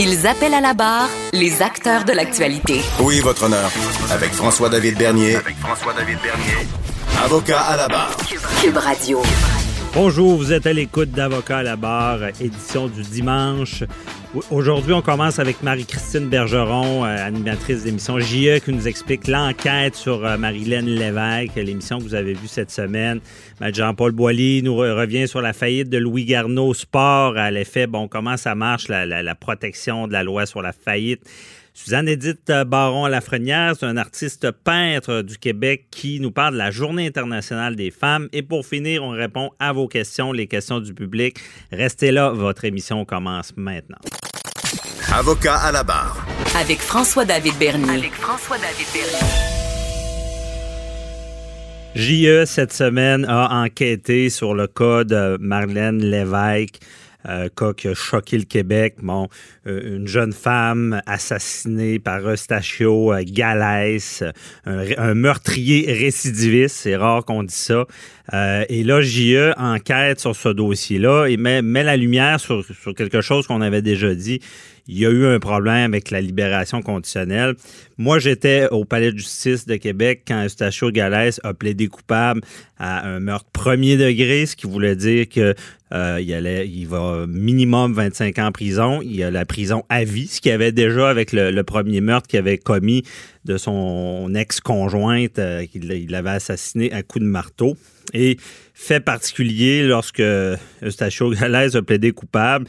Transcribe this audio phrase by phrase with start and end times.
[0.00, 2.80] Ils appellent à la barre les acteurs de l'actualité.
[3.00, 3.68] Oui, votre honneur.
[4.12, 5.34] Avec François-David Bernier.
[5.34, 6.68] Avec François-David Bernier.
[7.24, 8.16] Avocat à la barre.
[8.62, 9.20] Cube Radio.
[10.00, 13.82] Bonjour, vous êtes à l'écoute d'Avocat à la barre, édition du dimanche.
[14.48, 20.24] Aujourd'hui, on commence avec Marie-Christine Bergeron, euh, animatrice d'émission JE, qui nous explique l'enquête sur
[20.24, 23.18] euh, Marilène Lévesque, l'émission que vous avez vue cette semaine.
[23.60, 28.36] Jean-Paul Boilly nous revient sur la faillite de Louis Garneau Sport, à l'effet, bon, comment
[28.36, 31.24] ça marche, la protection de la loi sur la faillite.
[31.84, 37.76] Suzanne-Édith Baron-Lafrenière, c'est un artiste peintre du Québec qui nous parle de la Journée internationale
[37.76, 38.28] des femmes.
[38.32, 41.38] Et pour finir, on répond à vos questions, les questions du public.
[41.70, 43.98] Restez là, votre émission commence maintenant.
[45.14, 46.26] Avocat à la barre.
[46.60, 47.90] Avec François-David Bernier.
[47.90, 49.28] Avec François-David Bernier.
[51.94, 56.80] JE, cette semaine, a enquêté sur le cas de Marlène Lévesque.
[57.28, 58.96] Euh, cas qui a choqué le Québec.
[59.66, 64.24] Euh, une jeune femme assassinée par Eustachio euh, Galès,
[64.64, 67.86] un, meurtrier récidiviste, c'est rare qu'on dise ça.
[68.68, 73.20] et là, JE enquête sur ce dossier-là et met, met la lumière sur, sur quelque
[73.20, 74.40] chose qu'on avait déjà dit
[74.88, 77.54] il y a eu un problème avec la libération conditionnelle.
[77.98, 82.40] Moi, j'étais au Palais de justice de Québec quand Eustachio Galès a plaidé coupable
[82.78, 85.54] à un meurtre premier degré, ce qui voulait dire que
[85.92, 86.30] euh, il,
[86.66, 89.00] il va minimum 25 ans en prison.
[89.02, 92.28] Il y a la prison à vie, ce qu'il avait déjà avec le, premier meurtre
[92.28, 93.02] qu'il avait commis
[93.44, 97.76] de son ex-conjointe euh, qu'il avait assassiné à coup de marteau.
[98.14, 98.38] Et
[98.74, 100.22] fait particulier, lorsque
[100.82, 102.66] Eustachio Galès a plaidé coupable,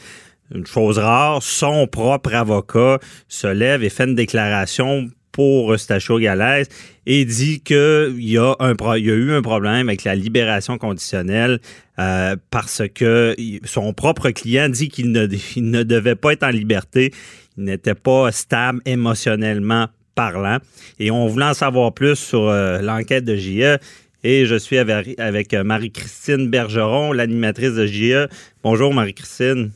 [0.53, 6.67] une chose rare, son propre avocat se lève et fait une déclaration pour Eustachio Galès
[7.11, 11.59] et dit qu'il y, a y a eu un problème avec la libération conditionnelle
[11.97, 15.25] euh, parce que son propre client dit qu'il ne,
[15.57, 17.11] ne devait pas être en liberté,
[17.57, 20.59] il n'était pas stable émotionnellement parlant.
[20.99, 23.79] Et on voulait en savoir plus sur euh, l'enquête de JE.
[24.23, 28.27] Et je suis avec, avec Marie-Christine Bergeron, l'animatrice de JE.
[28.61, 29.71] Bonjour Marie-Christine.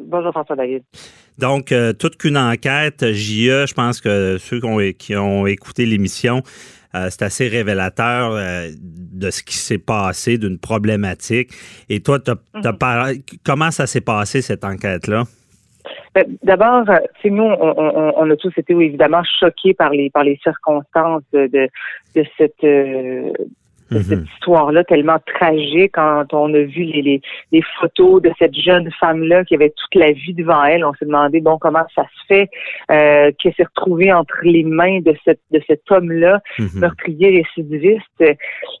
[0.00, 0.84] Bonjour François David.
[1.38, 4.60] Donc, euh, toute qu'une enquête, JE, je pense que ceux
[4.98, 6.42] qui ont, écouté l'émission,
[6.94, 11.50] euh, c'est assez révélateur euh, de ce qui s'est passé, d'une problématique.
[11.88, 13.22] Et toi, mhm.
[13.44, 15.24] comment ça s'est passé, cette enquête-là?
[16.42, 16.84] D'abord,
[17.22, 22.24] c'est nous, on, a tous été évidemment choqués par les par les circonstances de, de
[22.36, 22.62] cette
[24.00, 24.26] cette mhm.
[24.34, 27.22] histoire-là tellement tragique quand on a vu les, les,
[27.52, 30.84] les photos de cette jeune femme-là qui avait toute la vie devant elle.
[30.84, 32.48] On s'est demandé bon comment ça se fait
[32.90, 36.68] euh, qu'elle s'est retrouvée entre les mains de cette de cet homme-là, mhm.
[36.76, 38.24] meurtrier récidiviste.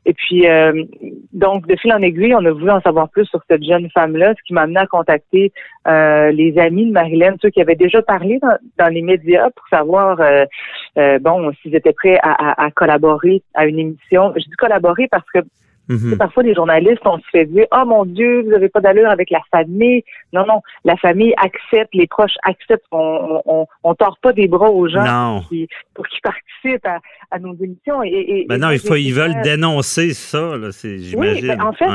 [0.06, 0.84] Et puis euh,
[1.32, 4.34] donc de fil en aiguille, on a voulu en savoir plus sur cette jeune femme-là,
[4.36, 5.52] ce qui m'a amené à contacter
[5.88, 9.66] euh, les amis de Marilyn, ceux qui avaient déjà parlé dans, dans les médias pour
[9.68, 14.32] savoir euh, bon s'ils étaient prêts à, à, à collaborer à une émission.
[14.36, 15.40] Je dis collaborer parce que
[15.88, 16.16] mhm.
[16.16, 19.30] Parfois, les journalistes, on se fait dire, oh mon Dieu, vous n'avez pas d'allure avec
[19.30, 20.04] la famille.
[20.32, 22.84] Non, non, la famille accepte, les proches acceptent.
[22.92, 26.86] On, on, on tord pas des bras aux gens Qui, pour qu'ils participent
[27.30, 28.02] à, nos émissions.
[28.04, 31.18] Et, ben non, il faut, ils veulent dénoncer ça, j'imagine.
[31.18, 31.88] Oui, ben, en fait,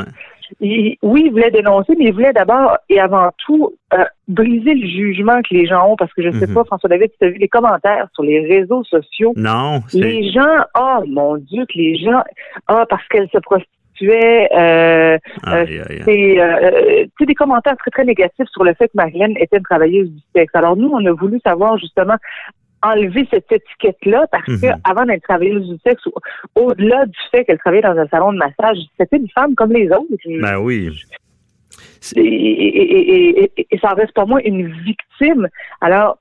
[0.60, 5.40] oui, ils voulaient dénoncer, mais ils voulaient d'abord et avant tout euh, briser le jugement
[5.42, 6.54] que les gens ont, parce que je ne sais mhm.
[6.54, 9.32] pas, François David, tu as vu les commentaires sur les réseaux sociaux.
[9.36, 9.80] Non.
[9.94, 12.22] Les gens, oh mon Dieu, que les gens,
[12.66, 15.66] ah, parce qu'elle se prostituait, euh, euh,
[16.04, 20.10] c'est euh, des commentaires très, très négatifs sur le fait que Marilyn était une travailleuse
[20.10, 20.54] du sexe.
[20.54, 22.16] Alors nous, on a voulu savoir justement
[22.82, 24.80] enlever cette étiquette-là parce que mhm.
[24.84, 26.02] avant d'être travailleuse du sexe,
[26.54, 29.90] au-delà du fait qu'elle travaillait dans un salon de massage, c'était une femme comme les
[29.90, 30.06] autres.
[30.40, 30.90] Ben oui.
[32.16, 35.48] Et, et, ça reste pour moi une victime.
[35.80, 36.18] Alors,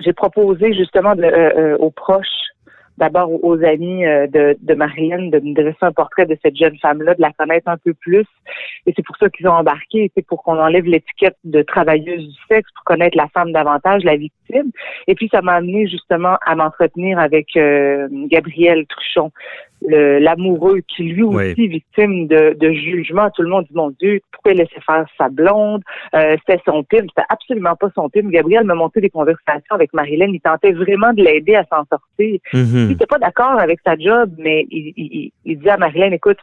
[0.00, 2.26] j'ai proposé justement de, euh, euh, aux proches
[3.00, 6.78] d'abord aux amis euh, de, de Marianne de me dresser un portrait de cette jeune
[6.78, 8.26] femme-là, de la connaître un peu plus.
[8.86, 12.34] Et c'est pour ça qu'ils ont embarqué, c'est pour qu'on enlève l'étiquette de travailleuse du
[12.48, 14.70] sexe, pour connaître la femme davantage, la victime.
[15.06, 19.32] Et puis ça m'a amené justement à m'entretenir avec euh, Gabrielle Truchon,
[19.82, 23.30] l'amoureux qui lui aussi victime de, de jugement.
[23.30, 25.82] Tout le monde dit mon Dieu, pourquoi il laissait faire sa blonde?
[26.14, 28.30] Euh, C'était son pime, c'était absolument pas son pime.
[28.30, 30.30] Gabriel m'a monté des conversations avec Marilyn.
[30.32, 32.40] Il tentait vraiment de l'aider à s'en sortir.
[32.52, 32.66] Mhm.
[32.74, 36.38] Il n'était pas d'accord avec sa job, mais il, il, il dit à Marilyn, écoute,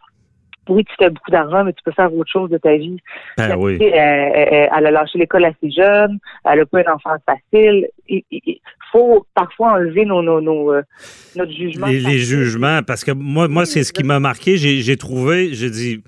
[0.70, 2.98] oui, tu fais beaucoup d'argent, mais tu peux faire autre chose de ta vie.
[3.38, 3.78] Ben oui.
[3.82, 7.88] Elle, elle, elle a lâché l'école assez jeune, elle a pas une enfance facile.
[8.08, 8.60] Il, il
[8.92, 10.82] faut parfois enlever nos, nos, nos euh,
[11.36, 11.88] notre jugement.
[11.88, 14.58] Les, les jugements, parce que moi, moi c'est ce qui m'a marqué.
[14.58, 16.04] J'ai trouvé, j'ai dit,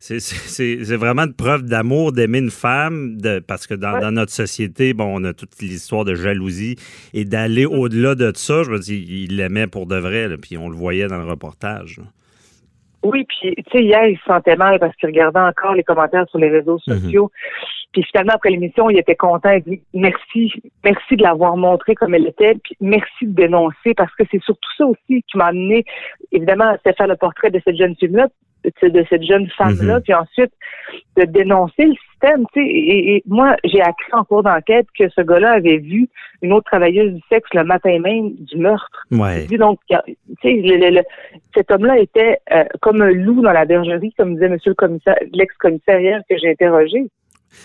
[0.00, 4.00] c'est vraiment une preuve d'amour d'aimer une femme, de, parce que dans, Ouais.
[4.00, 6.76] dans notre société, bon, on a toute l'histoire de jalousie
[7.14, 8.64] et d'aller au-delà de ça.
[8.64, 11.24] Je me dis, il l'aimait pour de vrai, là, puis on le voyait dans le
[11.24, 11.98] reportage.
[11.98, 12.04] là.
[13.04, 16.26] Oui, puis tu sais, hier, il se sentait mal parce qu'il regardait encore les commentaires
[16.30, 16.98] sur les réseaux Mhm.
[16.98, 17.30] sociaux.
[17.92, 19.50] Puis finalement, après l'émission, il était content.
[19.50, 20.52] Il dit merci,
[20.82, 24.70] merci de l'avoir montré comme elle était, puis merci de dénoncer parce que c'est surtout
[24.76, 25.84] ça aussi qui m'a amené,
[26.32, 28.28] évidemment, à faire le portrait de cette jeune fille-là,
[28.64, 30.02] de de cette jeune femme-là, Mhm.
[30.02, 30.52] puis ensuite
[31.16, 32.44] de dénoncer le système.
[32.52, 36.08] Tu sais, et, et moi, j'ai appris en cours d'enquête que ce gars-là avait vu
[36.42, 39.06] une autre travailleuse du sexe le matin même du meurtre.
[39.10, 39.46] Ouais.
[39.46, 39.96] Donc, tu
[40.42, 41.02] sais, le- le- le-
[41.54, 45.16] cet homme-là était euh, comme un loup dans la bergerie, comme disait Monsieur le commissaire,
[45.32, 47.04] l'ex-commissaire hier que j'ai interrogé.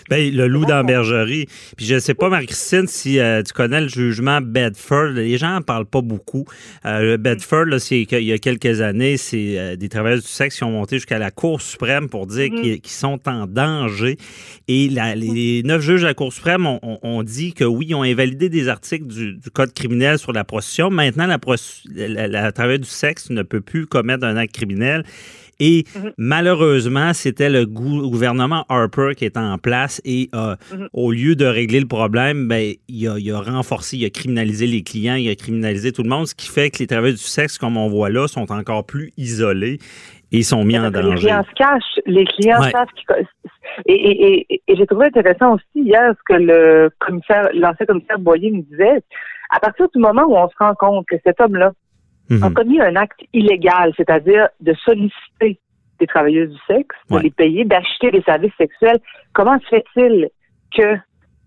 [0.08, 1.46] Ben, le loup dans la bergerie.
[1.76, 5.10] Puis je sais pas, Marie-Christine, si euh, tu connais le jugement Bedford.
[5.14, 6.44] Les gens en parlent pas beaucoup.
[6.84, 10.26] Euh, le Bedford, là, c'est qu'il y a quelques années, c'est euh, des travailleurs du
[10.26, 12.60] sexe qui ont monté jusqu'à la Cour suprême pour dire Mhm.
[12.62, 14.16] qu'ils qu'ils sont en danger.
[14.68, 18.02] Et la- les neuf juges de la Cour suprême ont, dit que oui, ils ont
[18.02, 20.90] invalidé des articles du, du Code criminel sur la prostitution.
[20.90, 21.38] Maintenant, la,
[21.94, 25.04] la, la travailleuse du sexe ne peut plus commettre un acte criminel.
[25.60, 26.12] Et Mhm.
[26.16, 30.88] malheureusement, c'était le gou- gouvernement Harper qui était en place et euh, Mhm.
[30.92, 34.66] au lieu de régler le problème, ben, il, a, il a renforcé, il a criminalisé
[34.66, 37.22] les clients, il a criminalisé tout le monde, ce qui fait que les travailleurs du
[37.22, 39.78] sexe, comme on voit là, sont encore plus isolés
[40.32, 41.26] et sont mis en que les danger.
[41.26, 42.70] clients se cachent, les clients Ouais.
[42.70, 43.26] savent qu'ils...
[43.86, 48.18] Et, et, et, et j'ai trouvé intéressant aussi hier ce que le commissaire, l'ancien commissaire
[48.18, 49.00] Boyer me disait.
[49.50, 51.72] À partir du moment où on se rend compte que cet homme-là
[52.30, 52.42] Mhm.
[52.44, 55.58] a commis un acte illégal, c'est-à-dire de solliciter
[55.98, 57.22] des travailleuses du sexe, de Ouais.
[57.24, 58.98] les payer, d'acheter des services sexuels,
[59.32, 60.28] comment se fait-il
[60.76, 60.96] que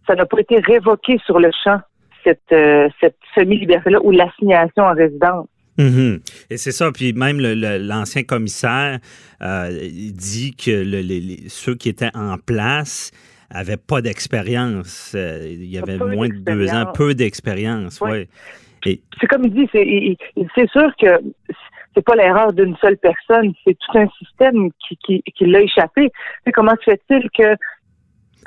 [0.06, 1.80] ça n'a pas été révoqué sur le champ,
[2.24, 5.48] cette, euh, cette semi-liberté-là, ou l'assignation en résidence?
[5.80, 6.20] Mhm.
[6.52, 6.92] Et c'est ça.
[6.92, 9.00] Puis même le- le- l'ancien commissaire
[9.42, 13.12] euh, dit que le- les- les- ceux qui étaient en place
[13.50, 15.14] avaient pas d'expérience.
[15.16, 18.00] Euh, il y avait moins de deux ans, peu d'expérience.
[18.02, 18.28] Ouais.
[18.84, 21.08] C'est comme il dit, c'est, sûr que
[21.96, 26.12] c'est pas l'erreur d'une seule personne, c'est tout un système qui, qui, qui l'a échappé.
[26.46, 27.56] Mais comment se fait-il que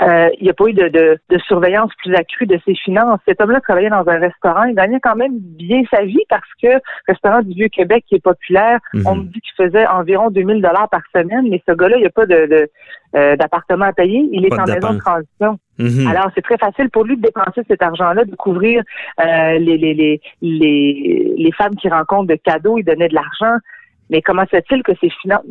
[0.03, 3.21] euh, il n'y a pas eu de, de, de surveillance plus accrue de ses finances.
[3.27, 4.65] Cet homme-là travaillait dans un restaurant.
[4.65, 8.21] Il gagnait quand même bien sa vie parce que le restaurant du Vieux-Québec qui est
[8.23, 9.03] populaire, Mhm.
[9.07, 12.07] on me dit qu'il faisait environ 2000 dollars par semaine, mais ce gars-là, il n'y
[12.07, 12.71] a pas de, de,
[13.15, 14.29] euh, d'appartement à payer.
[14.33, 15.59] Il est Pas en maison de transition.
[15.79, 16.07] Mhm.
[16.09, 18.83] Alors, c'est très facile pour lui de dépenser cet argent-là, de couvrir
[19.21, 23.57] euh, les, les, les, les, les femmes qui rencontrent de cadeaux, il donnait de l'argent.
[24.09, 25.43] Mais comment se fait-il que ces finances...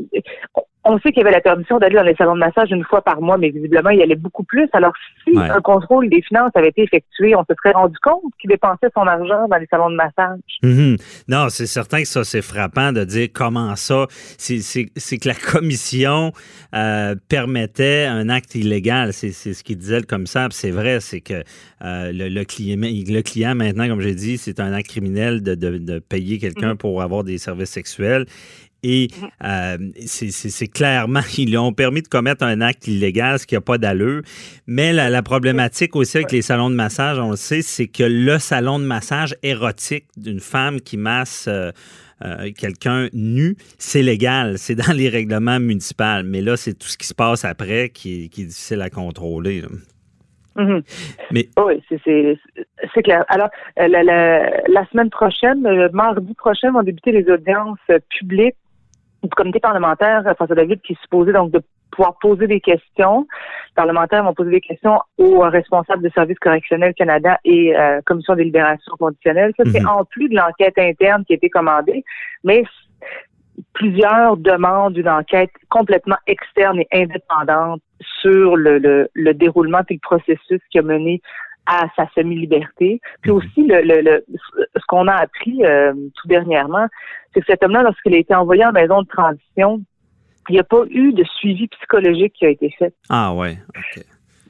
[0.86, 3.02] On- sait qu'il y avait la permission d'aller dans les salons de massage une fois
[3.02, 4.68] par mois, mais visiblement, il y allait beaucoup plus.
[4.74, 4.94] Alors,
[5.28, 5.50] si Ouais.
[5.50, 9.02] un contrôle des finances avait été effectué, on se serait rendu compte qu'il dépensait son
[9.02, 10.40] argent dans les salons de massage.
[10.64, 10.98] Mhm.
[11.28, 14.06] Non, c'est certain que ça, c'est frappant de dire comment ça.
[14.38, 16.32] C'est que la commission
[16.74, 19.12] euh, permettait un acte illégal.
[19.14, 20.48] C'est ce qu'il disait le commissaire.
[20.52, 21.44] C'est vrai, c'est que
[21.84, 25.56] euh, le, le client, le client, maintenant, comme j'ai dit, c'est un acte criminel de,
[25.56, 28.26] de- de payer quelqu'un pour avoir des services sexuels.
[28.88, 29.08] Et
[29.44, 33.62] euh, c'est- clairement, ils lui ont permis de commettre un acte illégal, ce qui n'a
[33.62, 34.22] pas d'allure.
[34.68, 38.04] Mais la, la problématique aussi avec les salons de massage, on le sait, c'est que
[38.04, 41.72] le salon de massage érotique d'une femme qui masse euh,
[42.24, 46.22] euh, quelqu'un nu, c'est légal, c'est dans les règlements municipaux.
[46.24, 48.90] Mais là, c'est tout ce qui se passe après qui est, qui est difficile à
[48.92, 49.62] contrôler.
[49.62, 49.70] là.
[50.58, 50.84] Mhm.
[51.32, 53.26] Mais Oui, c'est- clair.
[53.28, 54.40] Alors, la, la,
[54.70, 57.80] la semaine prochaine, le mardi prochain, vont débuter les audiences
[58.18, 58.56] publiques
[59.26, 63.22] du comité parlementaire euh, François David qui est supposé donc de pouvoir poser des questions.
[63.22, 68.36] Les parlementaires vont poser des questions aux responsables de services correctionnels Canada et euh, commission
[68.36, 69.54] des libérations conditionnelles.
[69.58, 69.88] Ça, c'est Mhm.
[69.88, 72.04] en plus de l'enquête interne qui a été commandée,
[72.44, 72.64] mais
[73.74, 77.82] plusieurs demandent une enquête complètement externe et indépendante
[78.22, 81.22] sur le, le, le déroulement et le processus qui a mené
[81.66, 83.02] à sa semi-liberté.
[83.22, 83.38] Puis Mhm.
[83.38, 84.26] aussi, le, le, le-
[84.76, 86.88] ce qu'on a appris euh, tout dernièrement,
[87.34, 89.82] c'est que cet homme-là, lorsqu'il a été envoyé en maison de transition,
[90.50, 92.94] il n'y a pas eu de suivi psychologique qui a été fait.
[93.10, 94.04] ah ouais, ok.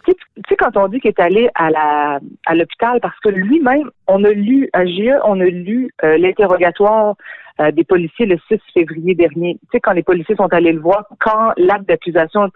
[0.08, 0.14] Tu
[0.48, 4.24] sais, quand on dit qu'il est allé à la à l'hôpital, parce que lui-même, on
[4.24, 7.16] a lu à GIE, on a lu euh, l'interrogatoire
[7.62, 9.58] euh, des policiers le 6 février dernier.
[9.62, 12.50] Tu sais, quand les policiers sont allés le voir, quand l'acte d'accusation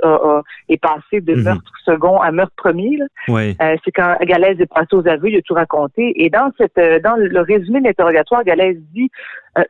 [0.67, 1.43] est passé de mhm.
[1.43, 3.53] meurtre second à meurtre premier, euh,
[3.83, 6.13] c'est quand Galaise est passé aux aveux, il a tout raconté.
[6.23, 9.09] Et dans cette, dans le résumé de l'interrogatoire, Galaise dit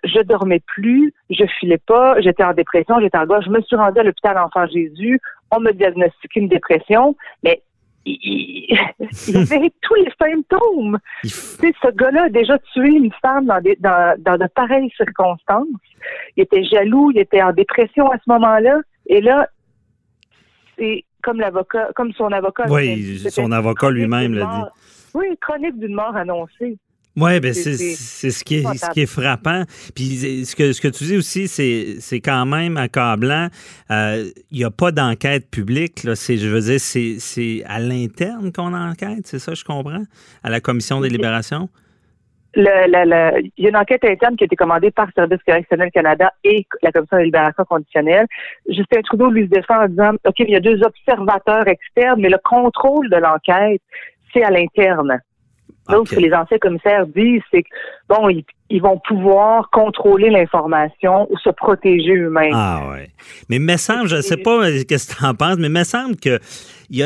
[0.04, 3.76] je dormais plus, je filais pas, j'étais en dépression, j'étais en gauche, je me suis
[3.76, 5.20] rendue à l'hôpital Enfant Jésus,
[5.52, 7.64] on me diagnostiqué une dépression, mais
[8.06, 8.78] il,
[9.28, 11.00] il, avait tous les symptômes.
[11.22, 14.92] Tu sais, ce gars-là a déjà tué une femme dans, des, dans, dans de pareilles
[14.96, 15.68] circonstances.
[16.38, 18.80] Il était jaloux, il était en dépression à ce moment-là.
[19.08, 19.48] Et là,
[20.78, 22.66] c'est comme l'avocat, comme son avocat.
[22.70, 24.82] Oui, son avocat lui-même l'a dit.
[25.14, 26.78] Oui, chronique d'une mort annoncée.
[27.16, 29.64] Oui, ben c'est ce qui est ce qui est frappant.
[29.96, 33.48] Puis ce que ce que tu dis aussi, c'est quand même accablant.
[33.90, 36.04] Il euh, n'y a pas d'enquête publique.
[36.04, 36.14] Là.
[36.14, 40.04] Je veux dire, c'est à l'interne qu'on enquête, c'est ça, je comprends,
[40.44, 41.70] à la commission des libérations?
[42.56, 42.64] il
[43.58, 46.92] y a une enquête interne qui a été commandée par Service correctionnel Canada et la
[46.92, 48.26] Commission des libérations conditionnelles.
[48.68, 52.30] Justin Trudeau lui se défend en disant OK, il y a deux observateurs externes, mais
[52.30, 53.82] le contrôle de l'enquête,
[54.34, 55.22] c'est à l'interne.
[55.88, 57.70] Donc, ce que les anciens commissaires disent, c'est que,
[58.08, 58.30] bon,
[58.70, 62.54] ils, vont pouvoir contrôler l'information ou se protéger eux-mêmes.
[62.54, 63.10] Ah ouais.
[63.50, 65.84] Mais me semble, je ne sais pas euh, ce que tu en penses, mais me
[65.84, 66.40] semble que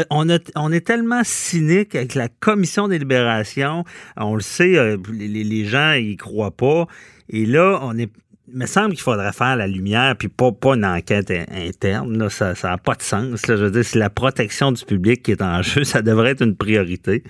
[0.09, 3.83] on, on est tellement cynique avec la commission des libérations.
[4.17, 6.87] On le sait, euh, les, gens y croient pas.
[7.29, 8.09] Et là, on est
[8.53, 12.17] me semble qu'il faudrait faire la lumière, puis pas, pas une enquête interne.
[12.17, 13.47] Là, ça n'a pas de sens.
[13.47, 13.55] Là.
[13.55, 15.83] Je veux dire, c'est la protection du public qui est en jeu.
[15.83, 17.23] Ça devrait être une priorité.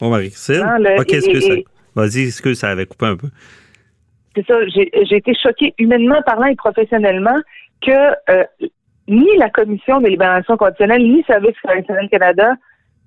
[0.00, 0.64] Oh, Marie-Christine?
[0.98, 1.64] OK, excuse.
[1.94, 3.28] Vas-y, excuse, ça avait coupé un peu.
[4.34, 4.54] C'est ça.
[4.68, 7.38] J'ai été choquée humainement parlant et professionnellement
[7.80, 7.90] que
[8.30, 8.44] euh,
[9.08, 12.54] ni la Commission de libération conditionnelle, ni Service correctionnel Canada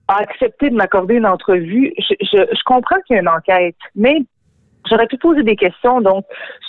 [0.07, 1.93] a accepté de m'accorder une entrevue.
[1.99, 4.21] Je, je, comprends qu'il y a une enquête, mais
[4.89, 6.25] j'aurais pu poser des questions donc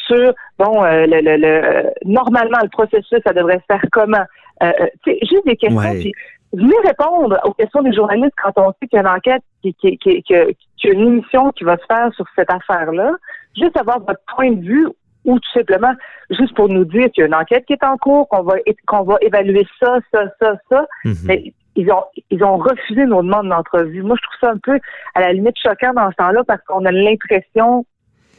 [0.06, 4.24] sur bon euh, le, le, le, normalement le processus ça devrait se faire comment?
[4.62, 6.12] Euh, euh juste des questions
[6.52, 9.74] venez répondre aux questions des journalistes quand on sait qu'il y a une enquête, qui,
[9.74, 13.12] qui, qui, qui, a une émission qui va se faire sur cette affaire-là.
[13.56, 14.88] Juste avoir votre point de vue
[15.24, 15.92] ou tout simplement
[16.30, 18.54] juste pour nous dire qu'il y a une enquête qui est en cours, qu'on va
[18.86, 20.86] qu'on va évaluer ça, ça, ça, ça.
[21.04, 21.14] Mhm.
[21.24, 24.02] Mais ils ont ils ont refusé nos demandes d'entrevue.
[24.02, 24.78] Moi, je trouve ça un peu
[25.14, 27.84] à la limite choquant dans ce temps-là parce qu'on a l'impression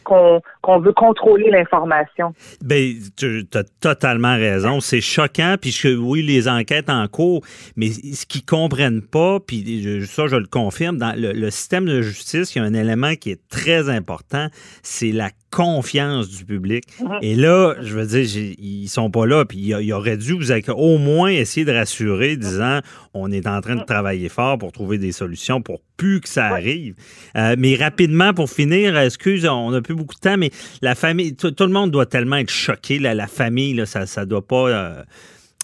[0.04, 2.34] qu'on veut contrôler l'information.
[2.64, 4.80] Ben, tu as totalement raison.
[4.80, 5.56] C'est choquant.
[5.60, 7.44] Puis oui, les enquêtes en cours,
[7.76, 12.56] mais ce qu'ils comprennent pas, puis ça, je le confirme, dans le, système de justice,
[12.56, 14.48] il y a un élément qui est très important,
[14.84, 16.86] c'est la confiance du public.
[17.02, 17.18] Mhm.
[17.22, 20.98] Et là, je veux dire, ils sont pas là, puis il aurait dû vous au
[20.98, 22.80] moins essayer de rassurer, disant
[23.14, 26.46] on est en train de travailler fort pour trouver des solutions pour plus que ça
[26.46, 26.96] arrive.
[27.38, 30.50] Euh, mais rapidement, pour finir, excuse, on n'a plus beaucoup de temps, mais
[30.82, 32.98] la famille, tout, le monde doit tellement être choqué.
[32.98, 35.04] la famille, là, ça ne doit pas, euh,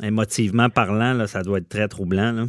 [0.04, 2.32] émotivement parlant, là, ça doit être très troublant.
[2.32, 2.44] Là.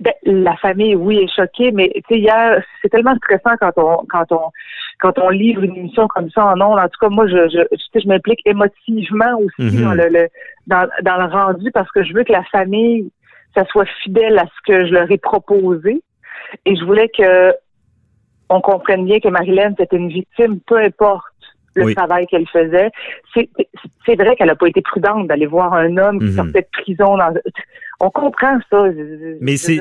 [0.00, 4.50] Ben, la famille, oui, est choquée, mais hier, c'est tellement stressant quand on quand on
[4.98, 6.78] quand on livre une émission comme ça en ondes.
[6.78, 9.84] En tout cas, moi, je je, je m'implique émotivement aussi mhm.
[9.84, 10.28] dans le,
[10.66, 13.10] dans, dans le rendu parce que je veux que la famille,
[13.54, 16.02] ça soit fidèle à ce que je leur ai proposé.
[16.64, 17.54] Et je voulais que
[18.48, 21.24] on comprenne bien que Marilyn, c'était une victime, peu importe
[21.74, 22.90] le travail qu'elle faisait.
[23.34, 26.36] C'est vrai qu'elle n'a pas été prudente d'aller voir un homme qui mhm.
[26.36, 27.18] sortait de prison.
[28.00, 28.84] on comprend ça.
[29.40, 29.80] Mais c'est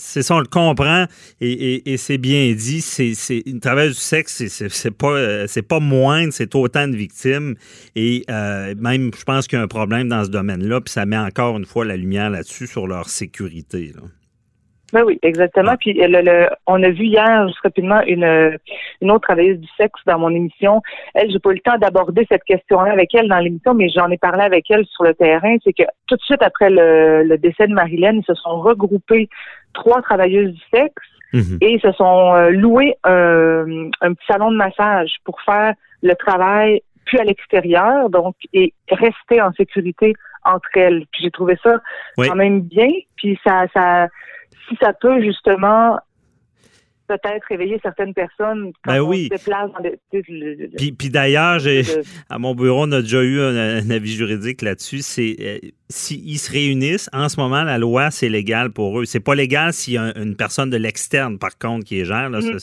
[0.00, 1.06] c'est ça, on le comprend
[1.40, 2.80] et, c'est bien dit.
[2.80, 7.56] C'est une travail du sexe, c'est pas c'est pas moindre, c'est autant de victimes
[7.96, 10.80] et euh, même je pense qu'il y a un problème dans ce domaine-là.
[10.80, 13.92] Puis ça met encore une fois la lumière là-dessus sur leur sécurité.
[13.94, 14.02] Là.
[14.92, 15.74] Ben oui, exactement.
[15.78, 18.58] Puis le, on a vu hier, juste rapidement, une,
[19.02, 20.80] une autre travailleuse du sexe dans mon émission.
[21.14, 24.10] Elle, j'ai pas eu le temps d'aborder cette question-là avec elle dans l'émission, mais j'en
[24.10, 25.56] ai parlé avec elle sur le terrain.
[25.62, 29.28] C'est que tout de suite après le, décès de Marilyn, ils se sont regroupés
[29.74, 31.58] trois travailleuses du sexe mhm.
[31.60, 36.14] et ils se sont euh, loués un, un petit salon de massage pour faire le
[36.14, 40.14] travail plus à l'extérieur, donc et rester en sécurité
[40.44, 41.04] entre elles.
[41.12, 41.80] Puis j'ai trouvé ça
[42.16, 42.88] quand même bien.
[43.16, 44.08] Puis ça, ça
[44.68, 45.98] si ça peut justement
[47.08, 49.98] peut-être réveiller certaines personnes quand ben on se déplace dans le,
[50.76, 51.60] puis, puis d'ailleurs,
[52.30, 55.00] à mon bureau, on a déjà eu un, avis juridique là-dessus.
[55.00, 55.58] C'est euh,
[55.90, 59.04] s'ils se réunissent, en ce moment, la loi, c'est légal pour eux.
[59.06, 62.28] C'est pas légal s'il y a une personne de l'externe, par contre, qui est gère.
[62.28, 62.58] Là, mm.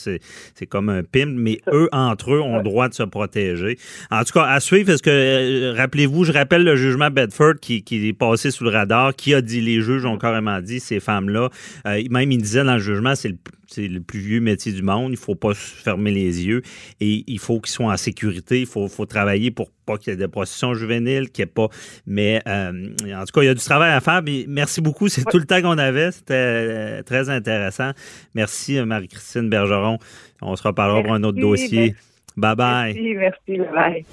[0.54, 3.78] c'est comme un pimp, mais eux, entre eux, ont le droit de se protéger.
[4.10, 7.82] En tout cas, à suivre, est-ce que, euh, rappelez-vous, je rappelle le jugement Bedford qui,
[7.82, 11.00] qui, est passé sous le radar, qui a dit, les juges ont carrément dit, ces
[11.00, 11.50] femmes-là,
[11.86, 14.82] euh, même ils disaient dans le jugement, c'est le c'est le plus vieux métier du
[14.82, 15.08] monde.
[15.08, 16.62] Il ne faut pas se fermer les yeux
[17.00, 18.60] et il faut qu'ils soient en sécurité.
[18.60, 21.52] Il faut, faut travailler pour pas qu'il y ait des processions juvéniles, qu'il n'y ait
[21.52, 21.68] pas.
[22.06, 24.22] Mais euh, en tout cas, il y a du travail à faire.
[24.22, 25.08] Mais merci beaucoup.
[25.08, 26.10] C'est tout le temps qu'on avait.
[26.12, 27.92] C'était euh, très intéressant.
[28.34, 29.98] Merci, Marie-Christine Bergeron.
[30.42, 31.94] On se reparlera pour un autre dossier.
[32.36, 32.94] Bye bye.
[32.94, 34.04] Merci, merci, bye.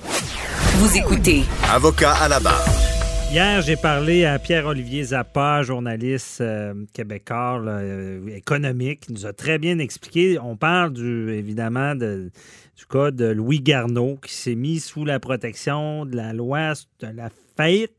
[0.78, 2.93] Vous écoutez Avocat à la barre.
[3.34, 9.06] Hier, j'ai parlé à Pierre-Olivier Zappa, journaliste euh, québécois euh, économique.
[9.10, 10.38] Il nous a très bien expliqué.
[10.38, 10.96] On parle
[11.32, 12.30] évidemment de,
[12.78, 17.08] du cas de Louis Garneau qui s'est mis sous la protection de la loi de
[17.08, 17.96] la faillite.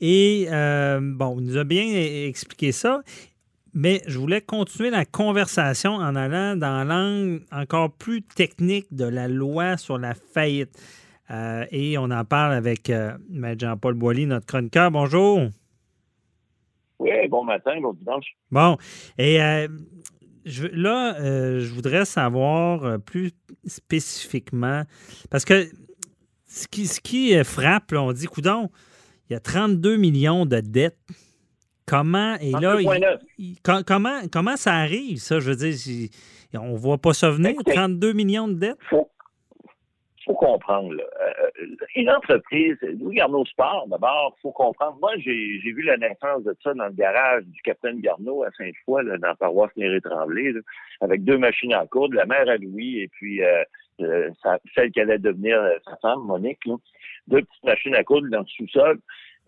[0.00, 3.02] Et euh, bon, il nous a bien expliqué ça.
[3.74, 9.28] Mais je voulais continuer la conversation en allant dans l'angle encore plus technique de la
[9.28, 10.76] loi sur la faillite.
[11.30, 13.16] Euh, et on en parle avec euh.
[13.58, 14.90] Jean-Paul Boilly, notre chroniqueur.
[14.90, 15.48] Bonjour.
[16.98, 18.26] Oui, bon matin, bon dimanche.
[18.50, 18.76] Bon.
[19.18, 19.66] Et euh,
[20.44, 23.32] je, là, je voudrais savoir plus
[23.64, 24.82] spécifiquement,
[25.30, 25.68] parce que
[26.46, 28.68] ce qui, ce qui frappe, là, on dit, coudon,
[29.28, 30.98] il y a 32 millions de dettes.
[31.86, 33.18] Comment, et là, il- 32,9.
[33.38, 35.40] il- co- comment, comment ça arrive, ça?
[35.40, 36.10] Je veux dire,
[36.54, 37.72] on ne voit pas ça venir, Écoutez.
[37.74, 38.78] 32 millions de dettes?
[38.88, 39.08] faut,
[40.24, 40.94] faut comprendre.
[40.94, 41.04] là.
[41.20, 44.98] Euh, une entreprise, Louis Garneau Sport, d'abord, faut comprendre.
[45.00, 49.04] Moi, j'ai vu la naissance de ça dans le garage du capitaine Garneau à Sainte-Foy,
[49.04, 50.54] dans la paroisse Néré-Tremblay,
[51.00, 53.62] avec deux machines à coudre, la mère à Louis et puis euh,
[54.00, 54.30] euh,
[54.74, 56.64] celle qui allait devenir euh, sa femme, Monique.
[56.66, 56.76] là.
[57.28, 58.98] Deux petites machines à coudre dans le sous-sol.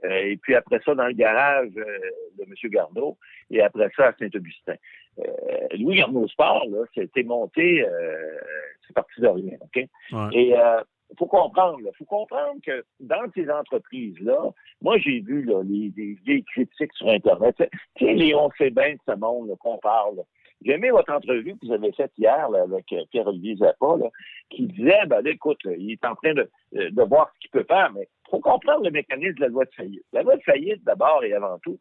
[0.05, 1.99] Euh, et puis après ça, dans le garage euh,
[2.39, 2.55] de M.
[2.71, 3.17] Garneau,
[3.51, 4.75] et après ça, à Saint-Augustin.
[5.19, 8.39] Euh, Louis Garneau Sport, là, c'était monté, euh,
[8.87, 9.77] c'est parti de rien, OK?
[9.77, 10.29] Ouais.
[10.33, 10.81] Et euh,
[11.19, 14.51] faut comprendre, il faut comprendre que dans ces entreprises-là,
[14.83, 17.55] moi j'ai vu là, les, des vieilles critiques sur Internet.
[17.97, 20.25] Tu sais, les on sait bien de ce monde qu'on parle.
[20.65, 24.09] J'ai aimé votre entrevue que vous avez faite hier là, avec Pierre-Olivier Zappa, là,
[24.51, 27.51] qui disait, ben là, écoute, là, il est en train de, de voir ce qu'il
[27.51, 30.03] peut faire, mais faut comprendre le mécanisme de la loi de faillite.
[30.13, 31.79] La loi de faillite, d'abord et avant tout,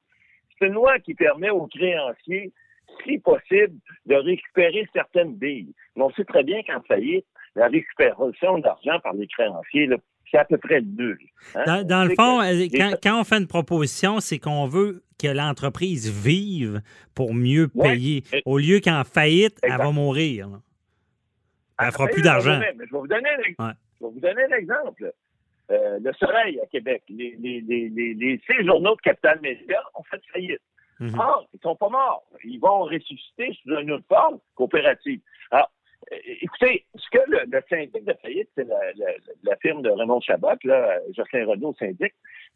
[0.60, 2.52] c'est une loi qui permet aux créanciers,
[3.06, 5.74] si possible, de récupérer certaines billes.
[5.96, 9.98] Mais on sait très bien qu'en faillite, la récupération d'argent par les créanciers, là,
[10.32, 11.18] c'est à peu près nul.
[11.56, 11.84] hein.
[11.84, 16.10] Dans, le fond, que quand, quand on fait une proposition, c'est qu'on veut que l'entreprise
[16.12, 16.82] vive
[17.16, 17.94] pour mieux Ouais.
[17.94, 18.24] payer.
[18.46, 20.50] Au lieu qu'en faillite, elle va mourir.
[21.80, 22.60] Elle fera Ah, plus d'argent.
[22.62, 23.08] je vais vous
[24.20, 25.12] donner un exemple.
[25.72, 29.82] Euh, le Soleil à Québec, les, les, les, les, les six journaux de Capital Média
[29.96, 30.62] ont fait faillite.
[31.00, 31.20] Mhm.
[31.20, 32.24] Or, ils sont pas morts.
[32.44, 35.22] Ils vont ressusciter sous une autre forme coopérative.
[35.52, 35.72] Alors,
[36.12, 39.08] euh, écoutez, ce que le, le syndic de faillite, c'est la, la,
[39.44, 42.14] la firme de Raymond Chabot, là, Jocelyn Renaud syndic,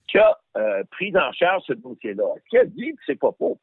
[0.10, 2.26] qui a euh, pris en charge ce dossier-là.
[2.44, 3.58] Ce qu'il a dit, puis c'est pas faux?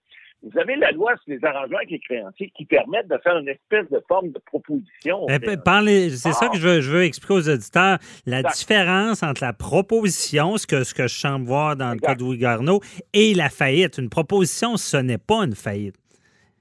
[0.44, 3.48] Vous avez la loi sur les arrangements avec les créanciers qui permettent de faire une
[3.48, 5.26] espèce de forme de proposition.
[5.30, 6.52] Eh, parlez- C'est ça Ah.
[6.52, 7.98] que je veux, je veux expliquer aux auditeurs.
[8.26, 8.54] La Exact.
[8.58, 12.20] différence entre la proposition, ce que, ce que je semble voir dans le cas de
[12.20, 12.80] Louis Garneau,
[13.14, 13.96] et la faillite.
[13.96, 15.96] Une proposition, ce n'est pas une faillite.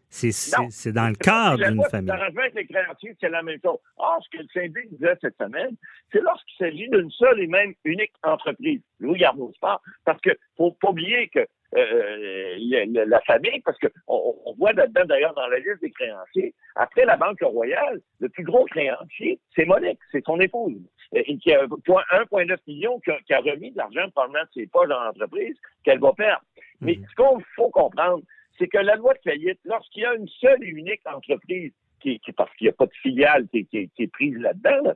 [0.10, 2.08] C'est dans le cadre d'une famille.
[2.08, 3.80] l'arrangement avec les créanciers, c'est la même chose.
[3.98, 5.76] Or, ce que le syndic disait cette semaine,
[6.12, 10.72] c'est lorsqu'il s'agit d'une seule et même unique entreprise, Louis Garneau Sport, parce que faut
[10.80, 11.39] pas oublier que
[11.75, 17.05] euh, la, famille, parce que on, voit là-dedans d'ailleurs dans la liste des créanciers, après
[17.05, 20.79] la Banque Royale, le plus gros créancier, c'est Monique, c'est son épouse,
[21.13, 24.49] et qui a point- 1,9 million qui a, qui a remis de l'argent probablement de
[24.62, 26.43] ses poches dans l'entreprise qu'elle va perdre.
[26.81, 27.05] Mais Mhm.
[27.09, 28.23] ce qu'il faut comprendre,
[28.57, 32.19] c'est que la loi de faillite, lorsqu'il y a une seule et unique entreprise, qui,
[32.19, 34.93] qui- parce qu'il n'y a pas de filiale qui, qui- qui est prise là-dedans, là,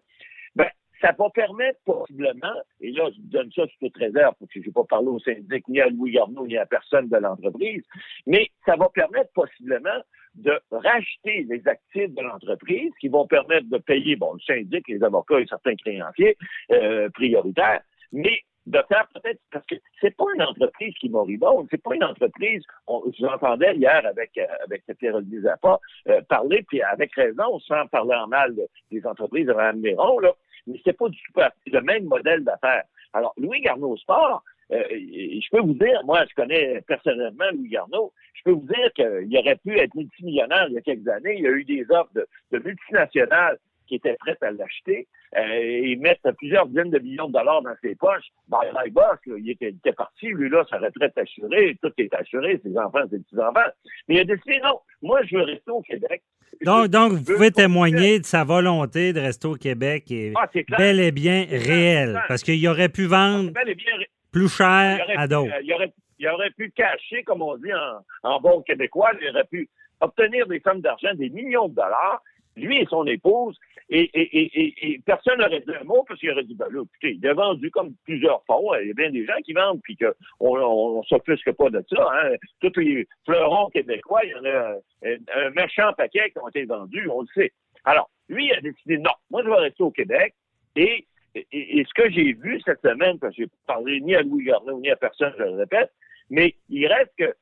[1.02, 4.68] ça va permettre possiblement, et là, je donne ça sous toute réserve, parce que je
[4.68, 7.84] n'ai pas parlé au syndic, ni à Louis Garneau, ni à personne de l'entreprise,
[8.26, 10.00] mais ça va permettre possiblement
[10.36, 15.04] de racheter les actifs de l'entreprise qui vont permettre de payer, bon, le syndic, les
[15.04, 16.38] avocats et certains créanciers
[16.72, 17.82] euh, prioritaires,
[18.12, 22.04] mais de faire peut-être parce que c'est pas une entreprise qui moribonde, c'est pas une
[22.04, 22.62] entreprise.
[22.86, 25.80] On, je l'entendais hier avec euh, avec Pierre-Olivier Zappa
[26.10, 29.82] euh, parler, puis avec raison, sans parler en mal de- des entreprises de Mme
[30.22, 30.34] là,
[30.68, 32.84] mais c'est pas du tout le même modèle d'affaires.
[33.14, 38.14] Alors, Louis Garneau Sport, euh, je peux vous dire, moi, je connais personnellement Louis Garneau,
[38.34, 41.36] je peux vous dire qu'il aurait pu être multimillionnaire il y a quelques années.
[41.38, 45.96] Il y a eu des offres de multinationales qui étaient prêtes à l'acheter euh, et
[45.96, 48.28] mettre plusieurs dizaines de millions de dollars dans ses poches.
[48.48, 51.92] Bye bye boss, là, il, était, il était parti, lui là, sa retraite assurée, tout
[51.98, 53.70] est assuré, ses enfants, ses petits-enfants.
[54.08, 56.22] Mais il a décidé, non, moi je veux rester au Québec.
[56.62, 61.12] Donc, vous pouvez témoigner de sa volonté de rester au Québec et Ah, bel et
[61.12, 62.20] bien réelle.
[62.28, 63.94] Parce qu'il aurait pu vendre et bien,
[64.32, 65.52] plus cher à d'autres.
[65.54, 69.30] euh, il, aurait, il aurait pu cacher, comme on dit en, en bon québécois, il
[69.30, 69.70] aurait pu
[70.00, 72.22] obtenir des sommes d'argent, des millions de dollars,
[72.58, 73.58] lui et son épouse,
[73.90, 76.84] et, et, et, et personne n'aurait dit un mot parce qu'il aurait dit, ben là,
[76.84, 79.82] écoutez, il a vendu comme plusieurs fonds, il y a bien des gens qui vendent,
[79.82, 82.10] puis qu'on on, on s'offusque pas de ça.
[82.14, 82.36] Hein.
[82.60, 86.66] Tous les fleurons québécois, il y en a un, un méchant paquet qui ont été
[86.66, 87.54] vendus, on le sait.
[87.86, 90.34] Alors, lui, il a décidé, non, moi, je vais rester au Québec,
[90.76, 94.46] et, et, ce que j'ai vu cette semaine, parce que j'ai parlé ni à Louis
[94.46, 95.92] Garneau, ni à personne, je le répète,
[96.30, 97.34] mais il reste que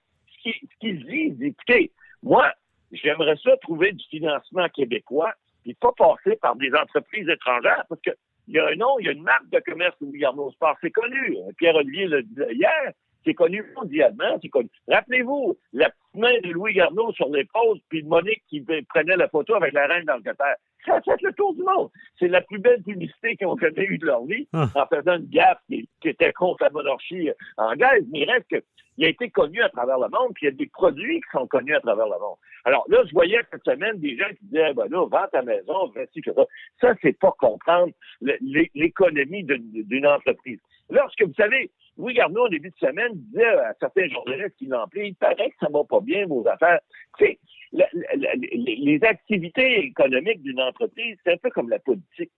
[0.43, 2.51] ce qu'il dit, il dit, écoutez, moi,
[2.95, 8.11] j'aimerais ça trouver du financement québécois, puis pas passer par des entreprises étrangères, parce que
[8.47, 10.75] il y a un nom, il y a une marque de commerce Louis Garneau Sport,
[10.81, 11.37] c'est connu.
[11.57, 12.91] Pierre-Olivier le disait hier,
[13.25, 14.69] c'est connu mondialement, c'est connu.
[14.87, 19.55] Rappelez-vous, la petite main de Louis Garneau sur l'épaule, puis Monique qui prenait la photo
[19.55, 20.57] avec la reine d'Angleterre.
[20.85, 21.89] Ça a fait le tour du monde.
[22.19, 24.69] C'est la plus belle publicité qu'ils ont jamais eue de leur vie, ah.
[24.75, 29.09] en faisant une gaffe qui, était contre la monarchie anglaise, mais il reste qu'il a
[29.09, 31.75] été connu à travers le monde, puis il y a des produits qui sont connus
[31.75, 32.37] à travers le monde.
[32.63, 35.91] Alors là, je voyais cette semaine des gens qui disaient, ben là, vends ta maison,
[35.93, 36.45] voici que ça.
[36.81, 40.59] Ça, c'est pas comprendre l'économie d'une entreprise.
[40.89, 45.03] Lorsque, vous savez, Louis Garneau, au début de semaine, disait à certains journalistes qui l'emploient,
[45.03, 46.79] il paraît que ça va pas bien, vos affaires.
[47.17, 47.39] Tu sais,
[47.71, 52.31] les activités économiques d'une entreprise, c'est un peu comme la politique.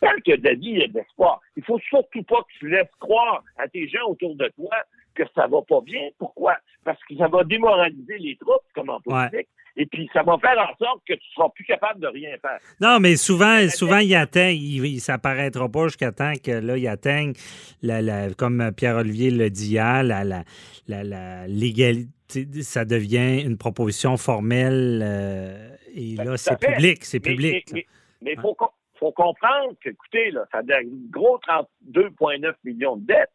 [0.00, 3.88] Tant que David a d'espoir, il faut surtout pas que tu laisses croire à tes
[3.88, 4.76] gens autour de toi
[5.16, 6.08] que ça va pas bien.
[6.18, 6.56] Pourquoi?
[6.84, 9.48] Parce que ça va démoraliser les troupes, comme en politique.
[9.78, 12.58] Et puis, ça va faire en sorte que tu seras plus capable de rien faire.
[12.80, 16.88] Non, mais souvent, souvent, il atteint, il, ça paraîtra pas jusqu'à temps que là, il
[16.88, 17.34] atteigne,
[17.82, 20.44] la, comme Pierre-Olivier le dit hier, la, la,
[20.86, 22.08] la, légalité.
[22.62, 27.04] Ça devient une proposition formelle euh, et ben, là, c'est public.
[27.04, 27.72] C'est public.
[28.20, 28.56] Mais il faut,
[28.98, 33.30] faut comprendre que, écoutez, là, ça a un gros 32,9 millions de dettes.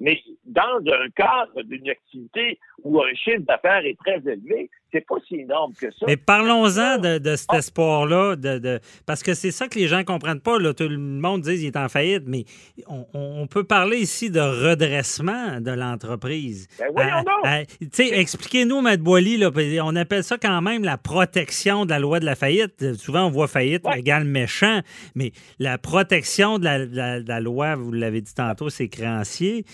[0.00, 5.16] Mais dans un cadre d'une activité où un chiffre d'affaires est très élevé, c'est pas
[5.26, 6.06] si énorme que ça.
[6.06, 7.58] Mais parlons-en de, cet ah.
[7.58, 10.58] espoir-là, de, parce que c'est ça que les gens comprennent pas.
[10.58, 10.74] Là.
[10.74, 12.44] Tout le monde dit qu'il est en faillite, mais
[12.88, 16.68] on, peut parler ici de redressement de l'entreprise.
[16.78, 18.96] Ben euh, euh, expliquez-nous, M.
[18.96, 19.50] Boily, là,
[19.82, 22.94] on appelle ça quand même la protection de la loi de la faillite.
[22.94, 24.80] Souvent, on voit faillite égale méchant,
[25.14, 29.64] mais la protection de la, loi, vous l'avez dit tantôt, c'est créanciers,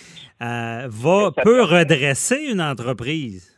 [0.42, 3.56] euh, va, peut redresser une entreprise.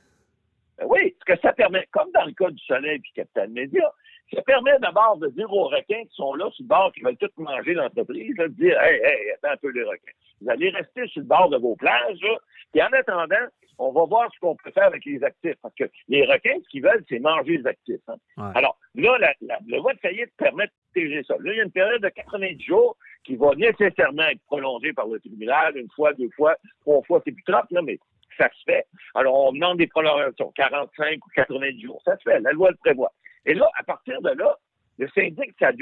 [0.79, 3.93] Ben oui, que ça permet, comme dans le cas du Soleil et Capital Média,
[4.33, 7.17] ça permet d'abord de dire aux requins qui sont là sur le bord, qui veulent
[7.19, 10.13] tout manger l'entreprise, de dire Hey, hey, attends un peu les requins.
[10.41, 12.39] Vous allez rester sur le bord de vos plages, là,
[12.73, 13.47] puis en attendant,
[13.79, 15.57] on va voir ce qu'on peut faire avec les actifs.
[15.63, 18.01] Parce que les requins, ce qu'ils veulent, c'est manger les actifs.
[18.09, 18.53] Hein.
[18.55, 21.35] Alors, là, la, la, le voie de faillite permet de protéger ça.
[21.41, 25.07] Là, il y a une période de 90 jours qui va nécessairement être prolongée par
[25.07, 27.99] le tribunal, une fois, deux fois, trois fois, c'est plus trop, là, mais
[28.39, 28.87] ça se fait.
[29.15, 32.01] Alors, on demande des prolongations, 45 ou 90 jours.
[32.05, 33.13] Ça se fait, la loi le prévoit.
[33.45, 34.57] Et là, à partir de là,
[34.99, 35.73] le syndic sa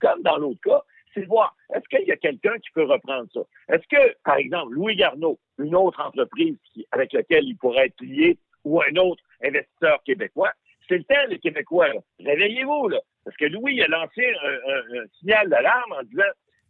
[0.00, 0.82] comme dans l'autre cas,
[1.12, 3.40] c'est de voir, est-ce qu'il y a quelqu'un qui peut reprendre ça?
[3.68, 6.56] Est-ce que, par exemple, Louis Garneau, une autre entreprise
[6.92, 10.52] avec laquelle il pourrait être lié, ou un autre investisseur québécois,
[10.88, 12.98] c'est le temps, les Québécois, réveillez-vous, là.
[13.24, 16.22] Parce que Louis a lancé un signal d'alarme en disant,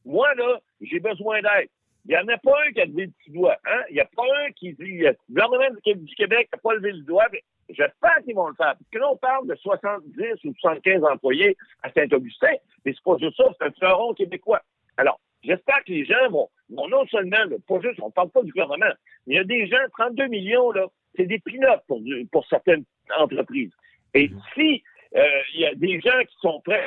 [0.05, 1.69] moi, là, j'ai besoin d'aide.
[2.07, 3.57] Il n'y en a pas un qui a levé le petit doigt.
[3.67, 3.83] Hein?
[3.91, 7.03] Il n'y a pas un qui dit, le gouvernement du Québec n'a pas levé le
[7.03, 7.27] doigt.
[7.69, 8.75] J'espère qu'ils vont le faire.
[8.75, 13.17] Parce que là, on parle de 70 ou 75 employés à Saint-Augustin, mais c'est pas
[13.19, 14.63] juste ça, c'est un fleuron québécois.
[14.97, 18.93] Alors, j'espère que les gens vont, non seulement, pas juste, on parle pas du gouvernement,
[19.27, 20.87] mais il y a des gens, 32 millions, là,
[21.17, 22.01] c'est des pilotes pour,
[22.33, 22.85] pour certaines
[23.19, 23.73] entreprises.
[24.15, 24.41] Et mhm.
[24.55, 24.83] si
[25.17, 26.85] euh, il y a des gens qui sont prêts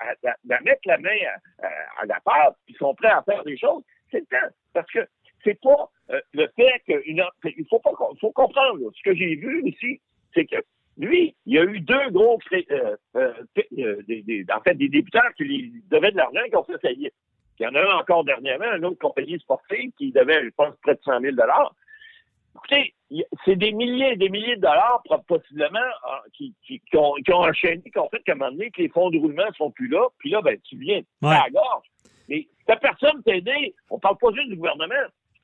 [0.00, 1.16] à, mettre la main
[1.62, 4.54] à, la pâte, qui sont prêts à faire des choses, c'est le temps.
[4.72, 5.00] Parce que
[5.44, 9.62] c'est pas euh, le fait qu'une il faut pas faut comprendre ce que j'ai vu
[9.68, 10.00] ici,
[10.34, 10.56] c'est que
[10.98, 15.44] lui, il y a eu deux gros euh, euh, des, en fait des débutants qui
[15.44, 17.14] lui devaient de l'argent qui ont fait faillite.
[17.58, 20.74] Il y en a un encore dernièrement, une autre compagnie sportive qui devait, je pense,
[20.82, 21.36] près de 100 000
[22.54, 22.94] Écoutez,
[23.44, 25.78] c'est des milliers et des milliers de dollars, possiblement,
[26.32, 28.88] qui, qui, ont, qui ont enchaîné, qui ont fait qu'à un moment donné, que les
[28.88, 31.89] fonds de roulement ne sont plus là, puis là, ben, tu viens à la gorge.
[32.30, 34.94] Mais ta personne t'aider, on parle pas juste du gouvernement,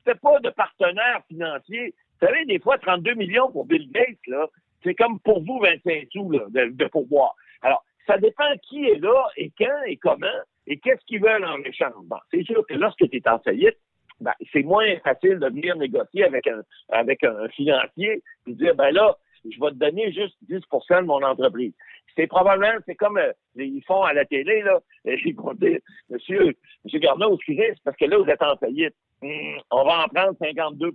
[0.05, 1.93] c'est pas de partenaire financier.
[2.19, 4.47] Vous savez, des fois, 32 millions pour Bill Gates, là,
[4.83, 7.35] c'est comme pour vous 25 sous là, de, de pourboire.
[7.61, 10.27] Alors, ça dépend qui est là et quand et comment
[10.65, 11.93] et qu'est-ce qu'ils veulent en échange.
[12.31, 13.77] C'est sûr que lorsque tu es en faillite,
[14.19, 18.91] ben, c'est moins facile de venir négocier avec un, avec un financier et dire, ben
[18.91, 21.73] là, je vais te donner juste 10% de mon entreprise.
[22.17, 24.79] C'est probablement, c'est comme euh, ils font à la télé, là.
[25.05, 26.53] Ils vont dire, Monsieur,
[26.83, 28.95] Monsieur Garneau, excusez, c'est parce que là, vous êtes en faillite.
[29.23, 29.31] Hum,
[29.71, 30.93] on va en prendre 52%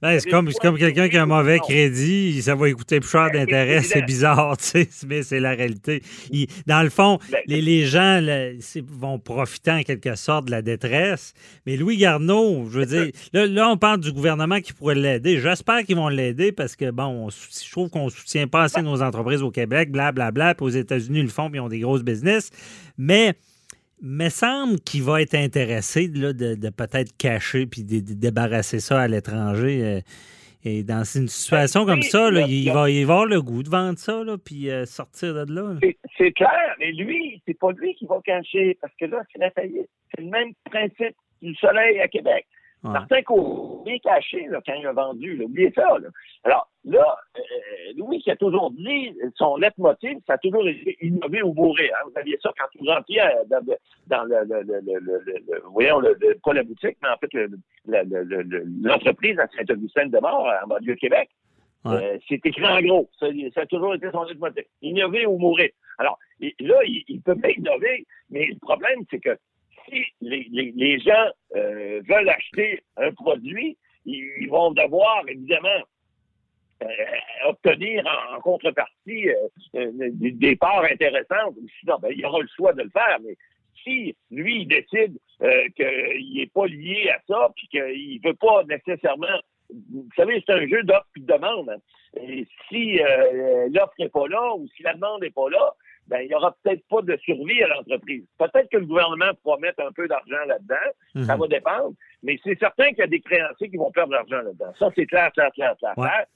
[0.00, 3.28] ben, C'est comme, comme quelqu'un qui a un mauvais crédit, ça va écouter plus cher
[3.30, 6.02] ben, d'intérêt, c'est bizarre, tu sais, mais c'est la réalité.
[6.66, 8.22] dans le fond, ben, les, les, gens
[8.86, 11.34] vont profiter en quelque sorte de la détresse,
[11.66, 15.38] mais Louis Garneau, je veux dire, là, on parle du gouvernement qui pourrait l'aider.
[15.38, 19.02] J'espère qu'ils vont l'aider parce que, bon, je trouve qu'on ne soutient pas assez nos
[19.02, 21.68] entreprises au Québec, blablabla, bla, bla, puis aux États-Unis, ils le font, puis ils ont
[21.68, 22.48] des grosses business,
[22.96, 23.34] mais
[24.02, 29.08] me semble qu'il va être intéressé de, de peut-être cacher puis de, débarrasser ça à
[29.08, 29.82] l'étranger.
[29.84, 30.00] Euh,
[30.64, 34.24] et dans une situation comme ça, il, va, y avoir le goût de vendre ça,
[34.24, 35.76] là, puis euh, sortir de là.
[36.16, 39.50] C'est clair, mais lui, c'est pas lui qui va cacher, parce que là, c'est la
[39.52, 39.88] faillite.
[40.14, 42.44] C'est le même principe du soleil à Québec.
[42.82, 45.36] Certains qu'on bien caché là, quand il a vendu.
[45.36, 45.44] Là.
[45.46, 45.82] Oubliez ça.
[45.98, 46.08] Là.
[46.44, 47.42] Alors là, euh,
[47.96, 51.90] Louis qui a toujours dit, son leitmotiv, ça a toujours été innover ou mourir.
[51.94, 52.06] Hein.
[52.06, 53.64] Vous aviez ça quand vous rentriez euh, dans,
[54.06, 56.00] dans le, le, le, le, voyons,
[56.44, 57.30] pas la boutique, mais en fait
[58.82, 61.30] l'entreprise à Saint-Augustin-de-Mort, en banlieue Québec.
[61.86, 63.08] Euh, c'est écrit en gros.
[63.18, 64.64] Ça, ça, a toujours été son leitmotiv.
[64.82, 65.70] Innover ou mourir.
[65.98, 69.36] Alors, là, il, il peut pas innover, mais le problème, c'est que
[69.88, 75.82] si les, gens euh, veulent acheter un produit, ils, vont devoir, évidemment,
[76.82, 76.86] euh,
[77.46, 79.28] obtenir en, contrepartie
[79.74, 81.56] euh, des, parts intéressantes.
[81.80, 83.18] Sinon, ben, il aura le choix de le faire.
[83.24, 83.36] Mais
[83.82, 85.18] si lui, il décide
[85.76, 90.54] qu'il n'est pas lié à ça, puis qu'il ne veut pas nécessairement vous savez, c'est
[90.54, 91.68] un jeu d'offre et de demande.
[91.68, 91.76] Hein.
[92.22, 92.98] Et si
[93.68, 95.74] l'offre n'est pas là ou si la demande n'est pas là,
[96.08, 98.24] ben, il n'y aura peut-être pas de survie à l'entreprise.
[98.38, 101.24] Peut-être que le gouvernement pourra mettre un peu d'argent là-dedans.
[101.26, 101.40] Ça mhm.
[101.40, 101.92] va dépendre.
[102.22, 104.72] Mais c'est certain qu'il y a des créanciers qui vont perdre de l'argent là-dedans.
[104.78, 106.26] Ça, c'est clair, clair, clair, clair.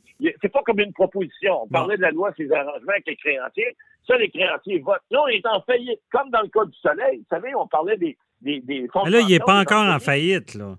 [0.40, 1.62] C'est pas comme une proposition.
[1.62, 3.76] On parlait de la loi sur les arrangements avec les créanciers.
[4.06, 5.02] Ça, les créanciers votent.
[5.10, 6.00] Là, on est en faillite.
[6.10, 7.18] Comme dans le cas du soleil.
[7.18, 9.04] Vous savez, on parlait des, des, des fonds.
[9.04, 10.76] Mais là, il n'est pas encore en faillite, là.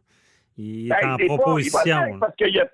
[0.56, 2.20] Il est ben, en proposition.
[2.20, 2.70] parce a...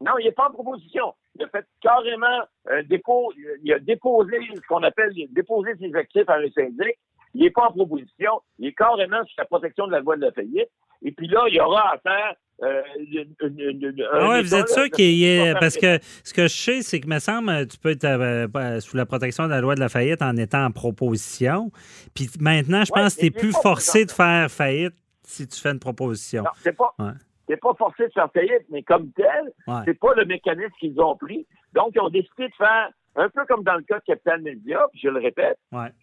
[0.00, 4.36] Non, il n'est pas en proposition il a fait carrément un dépôt, il a déposé
[4.54, 6.98] ce qu'on appelle, déposé ses actifs à un syndic.
[7.34, 10.22] Il n'est pas en proposition, il est carrément sur la protection de la loi de
[10.22, 10.68] la faillite.
[11.02, 12.82] Et puis là, il y aura à faire euh,
[14.12, 15.54] ah oui, vous êtes sûr qu'il est.
[15.58, 18.96] Parce que ce que je sais, c'est que, me semble, tu peux être euh, sous
[18.96, 21.72] la protection de la loi de la faillite en étant en proposition.
[22.14, 24.94] Puis maintenant, je pense que tu n'es plus forcé de faire faillite
[25.26, 26.44] si tu fais une proposition.
[26.44, 26.94] Non, c'est pas
[27.48, 29.52] n'est pas forcé de faire faillite, mais comme tel,
[29.84, 31.46] c'est pas le mécanisme qu'ils ont pris.
[31.72, 34.86] Donc, ils ont décidé de faire un peu comme dans le cas de Capital Media,
[34.90, 35.58] puis je le répète,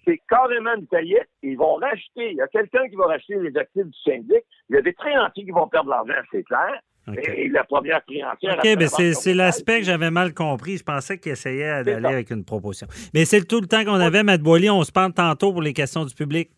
[0.06, 1.28] c'est carrément une faillite.
[1.44, 2.32] Ils vont racheter.
[2.32, 4.44] Il y a quelqu'un qui va racheter les actifs du syndic.
[4.70, 6.80] Il y a des créanciers qui vont perdre l'argent, c'est clair.
[7.18, 8.60] Et la première créancière.
[8.60, 10.78] OK, mais c'est l'aspect que j'avais mal compris.
[10.78, 12.88] Je pensais qu'il essayait d'aller avec une proposition.
[13.14, 14.70] Mais c'est tout le temps qu'on avait, Matt Boily.
[14.70, 16.52] On se parle tantôt pour les questions du public.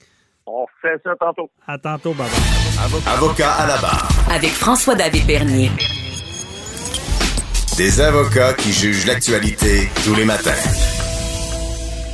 [0.46, 1.50] On fait ça tantôt.
[1.66, 2.30] À tantôt, baba.
[3.08, 4.10] Avocat à la barre.
[4.30, 5.72] Avec François-David Bernier.
[7.78, 10.52] Des avocats qui jugent l'actualité tous les matins.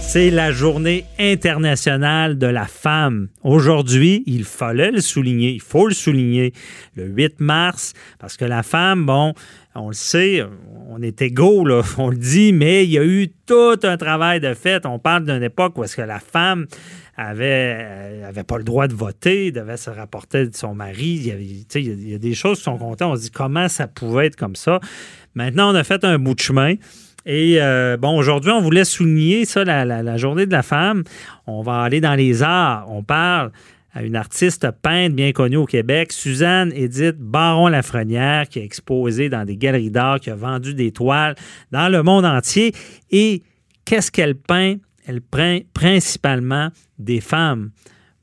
[0.01, 3.29] C'est la journée internationale de la femme.
[3.43, 6.53] Aujourd'hui, il fallait le souligner, il faut le souligner,
[6.95, 9.33] le 8 mars, parce que la femme, bon,
[9.75, 10.43] on le sait,
[10.89, 14.39] on est égaux, là, on le dit, mais il y a eu tout un travail
[14.39, 14.85] de fait.
[14.85, 16.65] On parle d'une époque où est-ce que la femme
[17.27, 21.19] avait, euh, avait pas le droit de voter, devait se rapporter de son mari.
[21.21, 23.03] Il y, avait, a des choses qui sont comptées.
[23.03, 24.79] On se dit comment ça pouvait être comme ça.
[25.35, 26.75] Maintenant, on a fait un bout de chemin.
[27.25, 31.03] Et euh, bon, aujourd'hui, on voulait souligner ça, la, journée de la femme.
[31.45, 32.85] On va aller dans les arts.
[32.89, 33.51] On parle
[33.93, 39.45] à une artiste peintre bien connue au Québec, Suzanne Edith Baron-Lafrenière, qui a exposé dans
[39.45, 41.35] des galeries d'art, qui a vendu des toiles
[41.71, 42.71] dans le monde entier.
[43.11, 43.43] Et
[43.83, 44.75] qu'est-ce qu'elle peint?
[45.09, 46.69] Elle peint principalement
[46.99, 47.71] des femmes.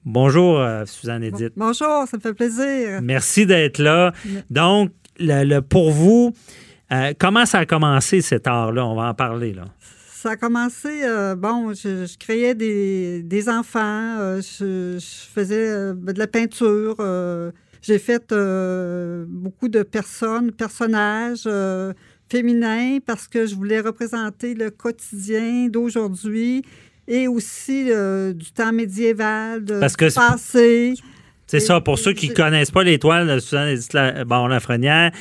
[0.05, 1.55] Bonjour, euh, Suzanne Edith.
[1.57, 3.01] Bonjour, ça me fait plaisir.
[3.03, 4.12] Merci d'être là.
[4.51, 6.33] Donc, le, pour vous,
[6.92, 8.87] euh, comment ça a commencé cet art-là?
[8.87, 9.64] On va en parler, là.
[9.81, 14.99] Ça a commencé, euh, bon, je, créais des, enfants, je,
[15.35, 16.99] faisais de la peinture,
[17.83, 18.33] j'ai fait
[19.29, 21.49] beaucoup de personnes, personnages
[22.29, 26.62] féminins parce que je voulais représenter le quotidien d'aujourd'hui
[27.09, 30.95] et aussi euh, du temps médiéval, de Parce que passé.
[31.47, 35.12] C'est ça, pour ceux qui ne connaissent pas l'étoile de Suzanne bon, Lafrenière,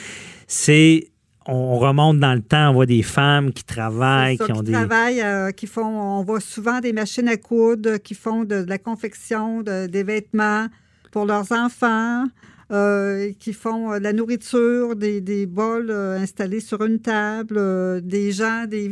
[0.48, 1.10] c'est
[1.48, 4.72] on remonte dans le temps, on voit des femmes qui travaillent, qui ont des.
[4.72, 5.86] travaillent, euh, qui font.
[5.86, 10.68] On voit souvent des machines à coudre, qui font de, la confection, des vêtements
[11.12, 12.26] pour leurs enfants,
[12.72, 18.66] euh, qui font de la nourriture, des, des bols installés sur une table, des gens,
[18.68, 18.92] des,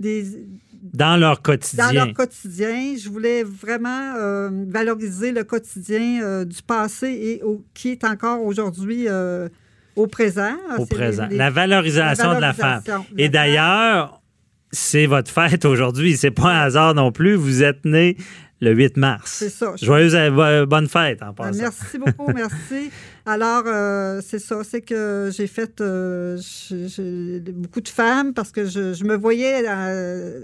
[0.00, 0.24] des,
[0.94, 1.86] dans leur quotidien.
[1.88, 2.94] Dans leur quotidien.
[3.02, 8.44] Je voulais vraiment euh, valoriser le quotidien euh, du passé et au, qui est encore
[8.44, 9.48] aujourd'hui euh,
[9.96, 10.54] au présent.
[10.78, 11.24] Au C'est présent.
[11.24, 12.82] les- les- la, valorisation de la femme.
[12.86, 14.20] de Et d'ailleurs,
[14.70, 16.16] c'est votre fête aujourd'hui.
[16.16, 17.34] C'est pas un hasard non plus.
[17.34, 18.16] Vous êtes né
[18.60, 19.30] le 8 mars.
[19.38, 19.74] C'est ça.
[19.80, 21.58] Joyeuse euh, bonne fête en Ah, passant.
[21.58, 22.90] Merci beaucoup, merci.
[23.26, 26.36] Alors, euh, c'est ça, c'est que j'ai fait euh,
[26.70, 30.42] j'ai- beaucoup de femmes parce que je, je me voyais euh,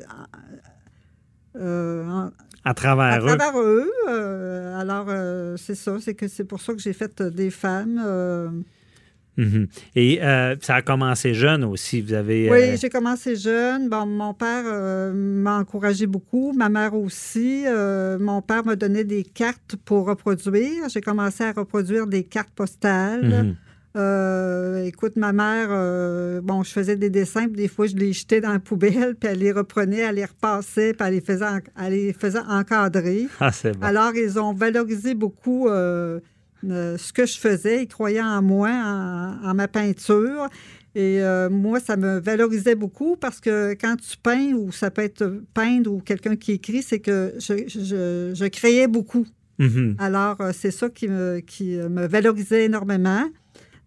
[1.57, 2.31] en-
[2.64, 3.37] À à travers eux.
[3.37, 3.90] travers eux.
[4.79, 5.09] alors,
[5.59, 8.64] c'est ça, c'est que c'est pour ça que j'ai fait des femmes.
[9.37, 9.66] Mhm.
[9.97, 12.01] Et euh, ça a commencé jeune aussi.
[12.01, 12.51] Vous avez.
[12.51, 13.88] Oui, euh, j'ai commencé jeune.
[13.88, 17.64] Bon, mon père euh, m'a encouragé beaucoup, ma mère aussi.
[17.66, 20.88] Euh, mon père m'a donné des cartes pour reproduire.
[20.88, 23.25] J'ai commencé à reproduire des cartes postales.
[23.44, 23.57] mhm.
[23.97, 28.12] Euh, écoute, ma mère, euh, bon, je faisais des dessins, puis des fois, je les
[28.12, 31.44] jetais dans la poubelle, puis elle les reprenait, elle les repassait, puis elle les faisait,
[31.44, 33.29] en- elle les faisait encadrer.
[33.38, 33.87] Ah, c'est bon.
[33.87, 36.18] Alors, ils ont valorisé beaucoup euh,
[36.70, 37.83] euh, ce que je faisais.
[37.83, 40.48] Ils croyaient en moi, en, en ma peinture.
[40.96, 45.03] Et euh, moi, ça me valorisait beaucoup parce que quand tu peins, ou ça peut
[45.03, 49.27] être peindre ou quelqu'un qui écrit, c'est que je, je- je créais beaucoup.
[49.59, 49.96] Mhm.
[49.98, 53.24] Alors, euh, c'est ça qui me, qui me valorisait énormément,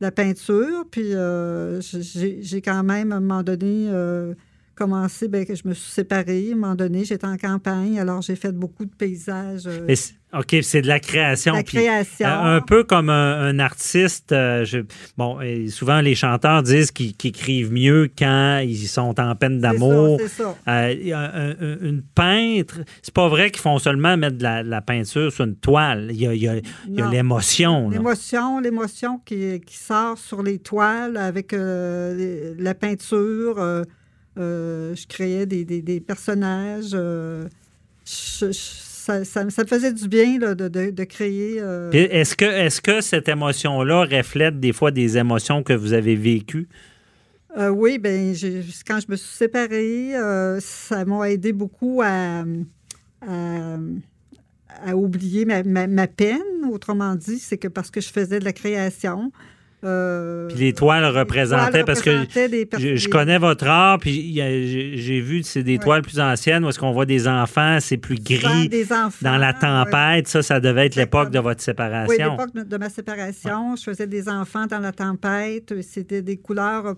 [0.01, 0.85] la peinture.
[0.91, 4.33] Puis, euh, j'ai quand même, à un moment donné, euh,
[4.75, 6.49] commencé, bien, je me suis séparée.
[6.49, 9.67] À un moment donné, j'étais en campagne, alors j'ai fait beaucoup de paysages.
[9.87, 9.95] Mais
[10.33, 11.53] OK, c'est de la création.
[11.53, 12.27] la puis, création.
[12.27, 14.33] euh, un peu comme un, un artiste.
[14.33, 14.79] euh, je-
[15.17, 20.19] bon, souvent, les chanteurs disent qu'ils écrivent mieux quand ils sont en peine d'amour.
[20.19, 20.55] ça, C'est ça.
[20.67, 24.37] Euh, il y a un- un- une peintre, c'est pas vrai qu'ils font seulement mettre
[24.37, 26.09] de la, de la peinture sur une toile.
[26.11, 26.55] Il y a,
[27.09, 27.89] l'émotion.
[27.89, 33.83] L'émotion, l'émotion qui, qui sort sur les toiles avec la peinture.
[34.35, 36.91] je créais des, des- des personnages.
[36.91, 37.47] je-
[38.51, 38.51] je-
[39.07, 41.57] ça, ça- ça me faisait du bien là, de, de- de créer.
[41.61, 46.15] euh, Est-ce que, est que cette émotion-là reflète des fois des émotions que vous avez
[46.15, 46.67] vécues?
[47.57, 52.43] Euh, oui, ben j'ai- quand je me suis séparée, euh, ça m'a aidé beaucoup à,
[53.21, 53.77] à,
[54.85, 56.41] à oublier ma, ma- ma peine.
[56.71, 59.31] Autrement dit, c'est que parce que je faisais de la création.
[59.87, 65.21] Euh, Puis les toiles représentaient, toiles parce que représentaient Je, connais votre art, puis j'ai
[65.21, 65.83] vu, c'est des Ouais.
[65.83, 68.67] toiles plus anciennes où est-ce qu'on voit des enfants, c'est plus gris.
[68.69, 69.17] des enfants.
[69.21, 69.59] Dans la ouais.
[69.59, 72.31] tempête, ça, ça devait être l'époque de votre Oui, séparation.
[72.37, 75.73] l'époque de, ma séparation, je faisais des enfants dans la tempête.
[75.81, 76.93] C'était des couleurs, euh,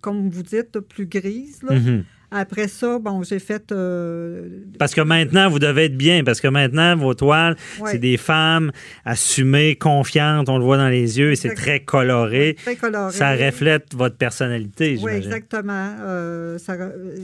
[0.00, 1.62] comme vous dites, plus grises.
[1.62, 1.74] là.
[1.74, 2.04] Mhm.
[2.32, 3.72] Après ça, bon, j'ai fait.
[3.72, 7.98] euh, Parce que maintenant, vous devez être bien, parce que maintenant, vos toiles, ouais, c'est
[7.98, 8.70] des femmes
[9.04, 12.54] assumées, confiantes, on le voit dans les yeux, et c'est très coloré.
[12.62, 13.12] très colorées.
[13.12, 15.94] Ça reflète votre personnalité, Oui, exactement.
[16.02, 16.56] Euh,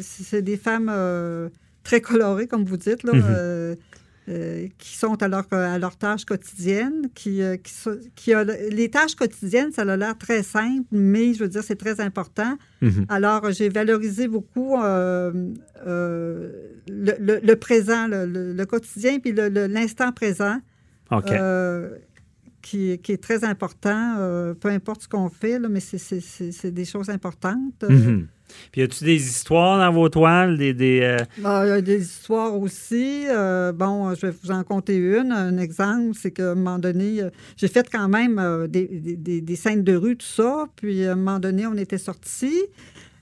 [0.01, 1.49] c'est des femmes euh,
[1.85, 3.77] très colorées, comme vous dites, là, Mhm.
[4.29, 8.43] Euh, qui sont à leur, à leur tâche quotidienne, qui, euh, qui, sont- qui a,
[8.45, 12.59] les tâches quotidiennes, ça a l'air très simple, mais je veux dire, c'est très important.
[12.83, 13.07] Mhm.
[13.09, 15.33] Alors, j'ai valorisé beaucoup euh,
[16.89, 20.59] le, le- le présent, le, le- quotidien, puis l'instant présent,
[21.13, 21.31] OK.
[22.67, 26.85] Qui, qui est très important, euh, peu importe ce qu'on fait, là, mais c'est- des
[26.85, 27.85] choses importantes.
[27.89, 28.27] Mhm.
[28.71, 30.73] Puis, y a-tu des histoires dans vos toiles, des...
[30.73, 33.25] des, euh, il y a des histoires aussi.
[33.29, 35.33] Euh, bon, je vais vous en compter une.
[35.33, 39.41] Un exemple, c'est qu'à un moment donné, euh, j'ai fait quand même des, des- des-
[39.41, 40.67] des scènes de rue, tout ça.
[40.77, 42.63] Puis à un moment donné, on était sortis.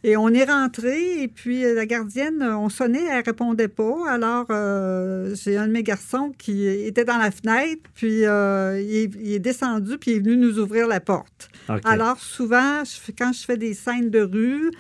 [0.06, 3.96] Et on est rentré, et puis euh, la gardienne, euh, on sonnait, elle répondait pas.
[4.10, 8.96] Alors, euh, j'ai un de mes garçons qui était dans la fenêtre, puis euh, il,
[8.96, 11.48] est, il est descendu, puis il est venu nous ouvrir la porte.
[11.84, 14.70] Alors, souvent, je quand je fais des scènes de rue,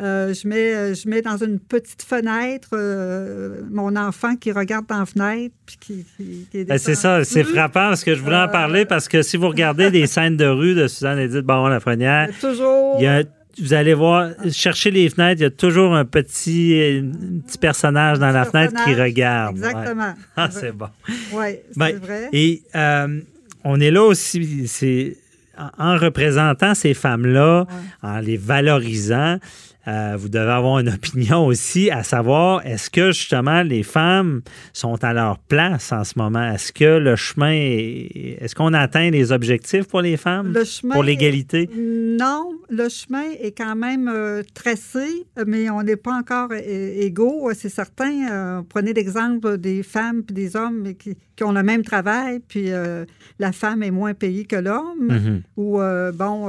[0.00, 5.00] euh, je, mets, je mets dans une petite fenêtre euh, mon enfant qui regarde dans
[5.00, 5.52] la fenêtre.
[5.66, 8.46] Puis qui, qui- qui est Ben, c'est ça, c'est frappant parce que je voulais en
[8.48, 12.94] parler parce que si vous regardez des scènes de rue de Suzanne Edith Baron-Lafrenière, Toujours.
[13.00, 13.24] il y a,
[13.60, 18.18] vous allez voir, chercher les fenêtres, il y a toujours un petit, un petit personnage
[18.18, 19.58] dans la fenêtre qui regarde.
[19.58, 19.66] Ouais.
[19.68, 20.14] Exactement.
[20.36, 20.88] Ah, c'est bon.
[21.32, 22.28] Oui, c'est Ben, vrai.
[22.32, 23.20] Et euh,
[23.64, 25.16] on est là aussi, c'est
[25.58, 28.08] en en représentant ces femmes-là, Ouais.
[28.08, 29.38] en les valorisant,
[29.86, 35.02] euh, vous devez avoir une opinion aussi à savoir est-ce que justement les femmes sont
[35.02, 36.42] à leur place en ce moment?
[36.52, 40.52] Est-ce que le chemin, est- est-ce qu'on atteint les objectifs pour les femmes?
[40.52, 41.70] Le chemin pour l'égalité?
[41.74, 47.68] Non, le chemin est quand même euh, tracé, mais on n'est pas encore égaux, c'est
[47.70, 48.28] certain.
[48.30, 52.70] Euh, prenez l'exemple des femmes et des hommes qui, qui ont le même travail, puis
[52.72, 53.04] euh,
[53.38, 55.08] la femme est moins payée que l'homme.
[55.08, 55.42] Mhm.
[55.56, 55.78] Ou,
[56.14, 56.48] bon,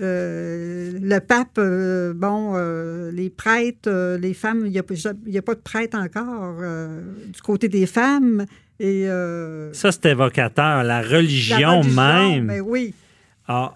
[0.00, 5.54] euh, le pape, euh, bon, euh, les prêtres, les femmes, il n'y a, a, pas
[5.54, 6.60] de prêtre encore
[7.32, 8.44] du côté des femmes.
[8.80, 9.06] Et,
[9.72, 10.82] Ça, c'est évocateur.
[10.82, 12.46] La religion, même.
[12.46, 12.94] Mais ben oui.
[13.46, 13.74] A,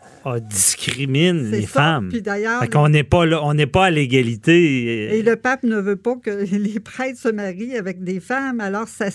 [0.50, 1.68] discrimine les ça.
[1.68, 2.08] femmes.
[2.08, 5.18] Puis d'ailleurs, on n'est pas on n'est pas à l'égalité.
[5.18, 8.60] Et le pape ne veut pas que les prêtres se marient avec des femmes.
[8.60, 9.08] Alors ça,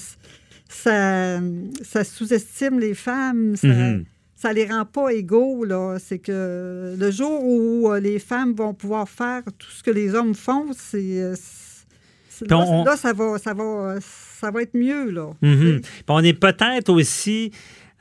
[0.69, 1.39] ça,
[1.81, 3.55] ça sous-estime les femmes.
[3.55, 4.03] Ça, mm-hmm
[4.43, 5.63] ça les rend pas égaux.
[5.63, 5.97] Là.
[5.99, 10.15] C'est que le jour où euh, les femmes vont pouvoir faire tout ce que les
[10.15, 11.21] hommes font, c'est.
[11.21, 11.35] Euh,
[12.49, 15.11] là, ça va, ça va, ça va être mieux.
[15.11, 15.29] Là.
[15.41, 15.79] Mhm.
[16.09, 17.51] On est peut-être aussi.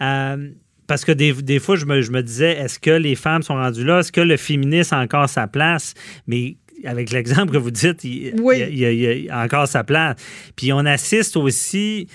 [0.00, 0.48] Euh,
[0.88, 3.84] parce que des, fois, je me, je me disais, est-ce que les femmes sont rendues
[3.84, 4.00] là?
[4.00, 5.94] Est-ce que le féminisme a encore sa place?
[6.26, 10.16] Mais avec l'exemple que vous dites, il, y a, encore sa place.
[10.56, 12.08] Puis on assiste aussi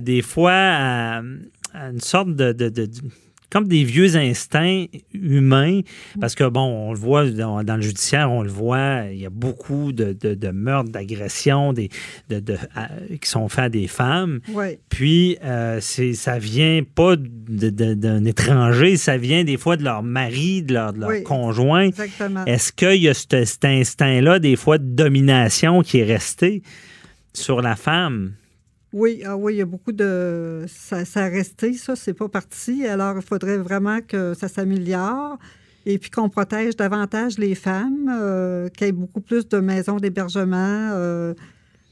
[0.00, 1.22] des fois à,
[1.72, 2.52] une sorte de
[3.54, 5.82] comme des vieux instincts humains,
[6.20, 9.30] parce que, bon, on le voit dans, le judiciaire, on le voit, il y a
[9.30, 14.40] beaucoup de, meurtres, d'agressions qui sont faits à des femmes.
[14.88, 20.74] Puis, euh, ça vient pas d'un étranger, ça vient des fois de leur mari, de
[20.74, 20.92] leur,
[21.22, 21.90] conjoint.
[22.46, 26.64] Est-ce qu'il y a cet instinct-là, des fois, de domination qui est resté
[27.32, 28.32] sur la femme?
[28.94, 30.64] Oui, ah oui, il y a beaucoup de.
[30.68, 32.86] Ça, ça a resté, ça, c'est pas parti.
[32.86, 35.36] Alors, il faudrait vraiment que ça s'améliore
[35.84, 39.96] et puis qu'on protège davantage les femmes, euh, qu'il y ait beaucoup plus de maisons
[39.96, 41.34] d'hébergement, euh,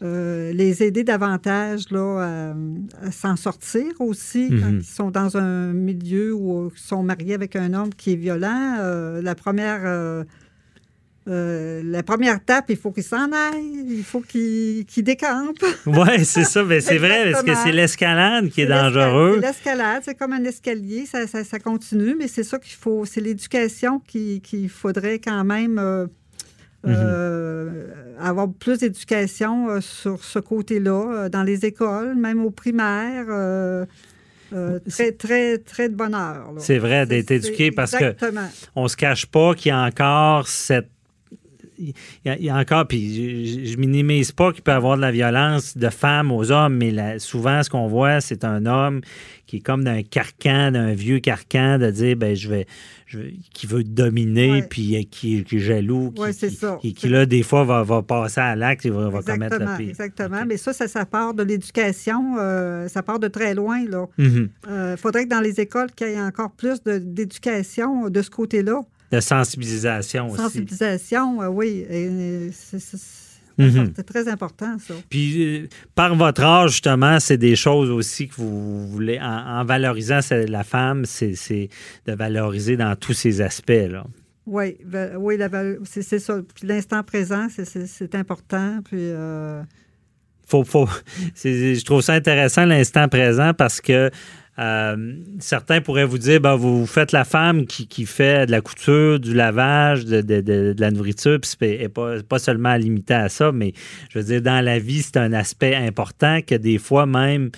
[0.03, 2.55] euh, les aider davantage là,
[3.03, 4.79] à, s'en sortir aussi quand mhm.
[4.79, 8.77] ils sont dans un milieu où ils sont mariés avec un homme qui est violent.
[9.21, 10.25] la première
[11.29, 15.65] euh, la première étape, il faut qu'il s'en aille, il faut qu'il décampe.
[15.87, 19.39] oui, c'est ça, mais c'est vrai, parce que c'est l'escalade qui est, dangereux.
[19.41, 23.21] C'est l'escalade, c'est comme un escalier, ça, ça, continue, mais c'est ça qu'il faut, c'est
[23.21, 26.09] l'éducation qu'il faudrait quand même euh,
[26.89, 28.19] euh, mhm.
[28.19, 33.27] avoir plus d'éducation sur ce côté-là, dans les écoles, même au primaire.
[34.89, 36.53] très, très, très de bonheur.
[36.59, 38.17] C'est vrai d'être éduqué parce que
[38.75, 40.89] on se cache pas qu'il y a encore cette
[42.25, 45.77] il y, a encore, puis je, minimise pas qu'il peut y avoir de la violence
[45.77, 49.01] de femmes aux hommes, mais souvent, ce qu'on voit, c'est un homme
[49.47, 52.67] qui est comme d'un carcan, d'un vieux carcan, de dire, ben je vais,
[53.53, 56.13] qui veut dominer, puis euh, qui, est jaloux,
[56.81, 59.91] qui, qui, là, des fois, va, passer à l'acte et va, commettre le pire.
[59.91, 64.07] Exactement, mais ça, ça, part de l'éducation, euh, ça part de très loin, là.
[64.19, 64.49] Il mm-hmm.
[64.69, 68.81] euh, faudrait que dans les écoles, qu'il y ait encore plus d'éducation de, ce côté-là.
[69.13, 70.43] De sensibilisation aussi.
[70.43, 71.87] Sensibilisation, oui.
[73.59, 73.93] Mhm.
[73.95, 74.95] C'est très important, ça.
[75.11, 80.21] Puis, euh, par votre âge, justement, c'est des choses aussi que vous voulez, en, valorisant
[80.31, 81.69] la femme, c'est
[82.07, 84.05] de valoriser dans tous ses aspects, là.
[84.45, 84.77] Oui,
[85.17, 85.39] oui
[85.85, 86.41] c'est ça.
[86.55, 88.81] Puis l'instant présent, c'est important.
[88.85, 88.99] Puis.
[88.99, 89.63] Euh,
[90.49, 90.89] faut, faut,
[91.45, 94.11] je trouve ça intéressant l'instant présent parce que
[94.59, 99.19] euh, certains pourraient vous dire, ben, vous faites la femme qui, fait de la couture,
[99.19, 103.73] du lavage, de, la nourriture, puis et pas, pas seulement limité à ça, mais
[104.11, 107.51] je veux dire, dans la vie, c'est un aspect important que des fois même,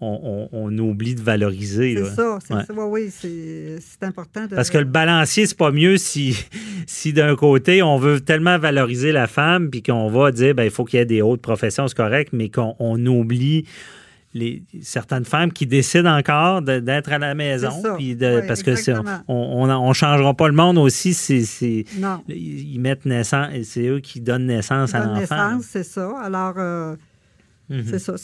[0.00, 1.94] on, oublie de valoriser.
[1.96, 2.74] C'est ça, c'est ça.
[2.74, 4.46] Oui, c'est important.
[4.48, 6.36] Parce que le balancier, c'est pas mieux si,
[6.86, 10.70] si d'un côté, on veut tellement valoriser la femme, puis qu'on va dire, ben, il
[10.70, 13.66] faut qu'il y ait des hautes professions, c'est correct, mais qu'on oublie
[14.32, 17.70] les, certaines femmes qui décident encore d'être à la maison.
[17.96, 18.16] Puis
[18.46, 18.72] parce que
[19.28, 21.14] on ne changera pas le monde aussi.
[21.14, 21.84] C'est,
[22.28, 25.60] ils mettent naissance, c'est eux qui donnent naissance à l'enfant.
[25.62, 26.18] c'est ça.
[26.20, 26.94] Alors, euh,
[27.68, 27.84] mhm.
[27.84, 28.14] c'est ça.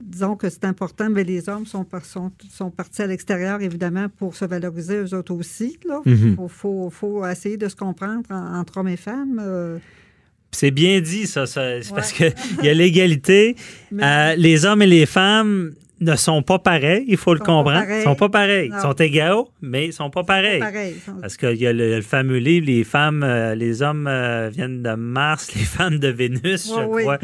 [0.00, 4.34] disons que c'est important, mais les hommes sont, sont, sont partis à l'extérieur, évidemment, pour
[4.34, 5.78] se valoriser eux autres aussi.
[6.04, 6.48] Il mhm.
[6.48, 9.40] faut, faut, essayer de se comprendre entre hommes et femmes.
[9.42, 9.78] Euh,
[10.52, 11.44] c'est bien dit, ça.
[11.94, 12.32] parce qu'il
[12.62, 13.56] y a l'égalité.
[13.92, 17.82] Euh, les hommes et les femmes ne sont pas pareils, il faut le comprendre.
[17.90, 18.70] Ils sont pas pareils.
[18.72, 20.62] Ils sont égaux, mais ils sont pas pareils.
[21.20, 24.94] Parce qu'il y a le, fameux livre, les femmes, euh, les hommes euh, viennent de
[24.94, 27.18] Mars, les femmes de Vénus, je crois.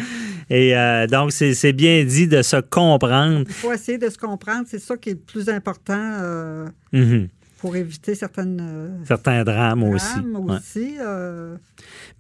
[0.51, 0.75] Et
[1.07, 3.45] donc, c'est bien dit de se comprendre.
[3.47, 4.65] Il faut essayer de se comprendre.
[4.67, 6.67] C'est ça qui est le plus important.
[6.93, 7.29] Mm-hmm
[7.67, 10.21] pour éviter certaines, euh, certains drames, aussi.
[10.49, 11.57] aussi euh.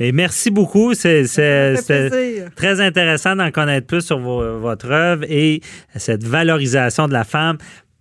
[0.00, 0.92] Mais merci beaucoup.
[0.94, 1.22] C'est
[2.56, 5.60] très intéressant d'en connaître plus sur votre œuvre et
[5.94, 7.58] cette valorisation de la femme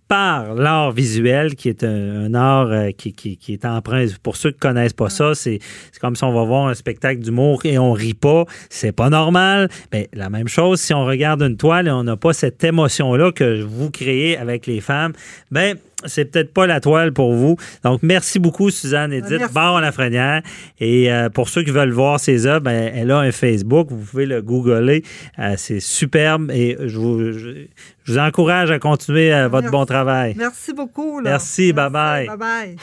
[0.08, 4.06] par l'art visuel, qui est un, art euh, qui, qui, qui, est emprunt.
[4.24, 5.60] Pour ceux qui ne connaissent pas ça, c'est
[6.00, 8.44] comme si on va voir un spectacle d'humour et on rit pas.
[8.70, 9.68] C'est pas normal.
[9.92, 13.30] Mais la même chose, si on regarde une toile et on n'a pas cette émotion-là
[13.30, 15.12] que vous créez avec les femmes,
[15.52, 15.76] ben
[16.06, 17.56] c'est peut-être pas la toile pour vous.
[17.84, 19.54] Donc, merci beaucoup, Suzanne Edith Merci.
[19.54, 20.42] Baron Lafrenière.
[20.80, 23.88] Et euh, pour ceux qui veulent voir ses œuvres, ben, elle a un Facebook.
[23.90, 25.02] Vous pouvez le googler.
[25.38, 27.66] Euh, c'est superbe et je vous, je,
[28.04, 29.72] je vous encourage à continuer euh, votre Merci.
[29.72, 30.34] bon travail.
[30.36, 31.20] Merci beaucoup.
[31.20, 31.30] là.
[31.30, 32.26] Merci, bye-bye.
[32.26, 32.76] Bye-bye.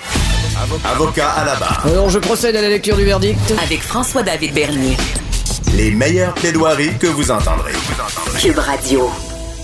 [0.93, 1.85] Avocat à la barre.
[1.87, 3.39] Alors je procède à la lecture du verdict.
[3.63, 4.95] Avec François-David Bernier.
[5.75, 7.71] Les meilleures plaidoiries que vous entendrez.
[8.39, 9.09] Cube Radio.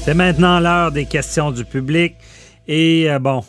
[0.03, 2.15] C'est maintenant l'heure des questions du public.
[2.71, 3.41] Et euh, bon,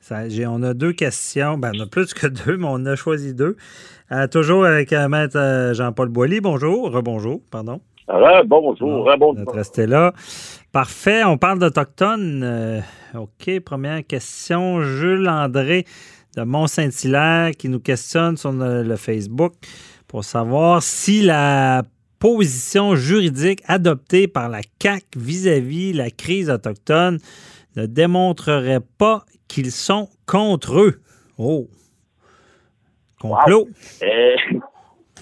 [0.00, 1.58] ça, on a deux questions.
[1.58, 3.58] Ben, on a plus que deux, mais on a choisi deux.
[4.10, 6.40] Euh, toujours avec euh, Maître Jean-Paul Boilly.
[6.40, 6.90] Bonjour.
[6.90, 7.82] Rebonjour, pardon.
[8.08, 9.34] Alors, bonjour, Bon.
[9.34, 10.14] Notre resté là.
[10.72, 11.22] Parfait.
[11.22, 12.82] On parle d'Autochtones.
[13.14, 13.60] OK.
[13.60, 14.80] Première question.
[14.80, 15.84] Jules André
[16.38, 19.52] de Mont-Saint-Hilaire qui nous questionne sur le, le Facebook
[20.08, 21.82] pour savoir si la
[22.18, 27.18] position juridique adoptée par la CAC vis-à-vis la crise autochtone
[27.76, 31.00] ne démontrerait pas qu'ils sont contre eux.
[31.38, 31.66] Oh.
[33.20, 33.68] Complot.
[34.02, 34.36] Euh,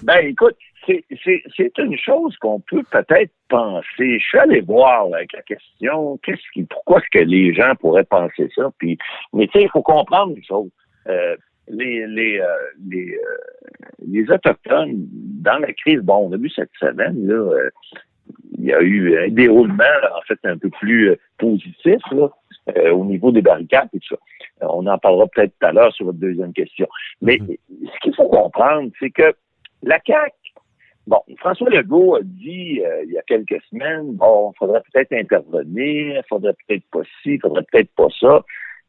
[0.03, 4.19] ben, écoute, c'est- une chose qu'on peut peut-être penser.
[4.19, 8.03] Je suis allé voir avec la question, qu'est-ce qui, pourquoi est-ce que les gens pourraient
[8.03, 8.71] penser ça?
[8.77, 8.97] Puis,
[9.33, 10.69] mais tu sais, il faut comprendre une chose.
[11.07, 11.35] Euh,
[11.67, 12.47] les les euh,
[12.89, 13.17] les,
[14.07, 15.07] les autochtones
[15.41, 17.69] dans la crise, bon, on a vu cette semaine là,
[18.57, 19.83] il y a eu un déroulement
[20.17, 22.29] en fait un peu plus positif là,
[22.77, 24.21] euh, au niveau des barricades et tout ça.
[24.63, 26.87] Euh, on en parlera peut-être tout à l'heure sur votre deuxième question.
[27.21, 29.33] Mais ce qu'il faut comprendre, c'est que
[29.83, 30.33] la CAQ,
[31.07, 35.13] bon, François Legault a dit euh, il y a quelques semaines, bon, il faudrait peut-être
[35.13, 38.43] intervenir, il faudrait peut-être pas ci, il faudrait peut-être pas ça.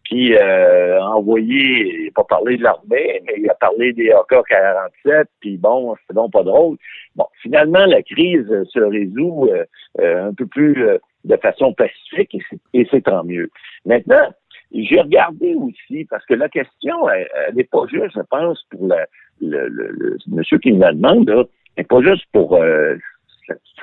[0.04, 5.26] Puis euh, envoyer, il n'a pas parlé de l'armée, mais il a parlé des AK-47,
[5.40, 6.76] puis bon, c'est donc pas drôle.
[7.14, 9.64] Bon, finalement, la crise se résout euh,
[10.00, 12.36] euh, un peu plus euh, de façon pacifique
[12.74, 13.50] et c'est- tant mieux.
[13.84, 14.32] Maintenant,
[14.74, 19.06] j'ai regardé aussi, parce que la question, elle n'est pas juste, je pense, pour la,
[19.40, 21.44] le, le, le monsieur qui me la demande, là,
[21.76, 22.96] n'est pas juste pour euh,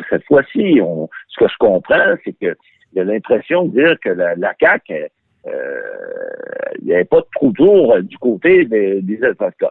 [0.09, 0.79] cette, fois-ci.
[1.27, 2.55] Ce que je comprends, c'est que
[2.97, 5.09] a l'impression de dire que la, la CAQ,
[5.47, 5.81] euh,
[6.81, 7.53] il n'y pas de trou
[7.93, 9.19] euh, du côté des, des.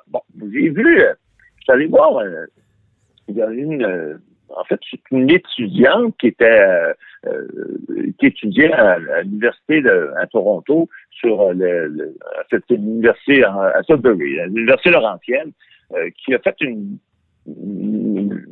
[0.09, 0.21] Bon,
[0.53, 1.13] j'ai vu, euh,
[1.59, 2.47] je suis allé voir, euh,
[3.29, 4.19] il y a une, euh,
[4.57, 6.93] en fait, c'est une étudiante qui était, euh,
[7.27, 7.47] euh,
[8.19, 12.15] qui étudiait à, à l'université de, à Toronto sur euh, le, le
[12.71, 15.53] une université en- à Sudbury, à l'université Laurentienne,
[15.95, 16.99] euh, qui a fait une,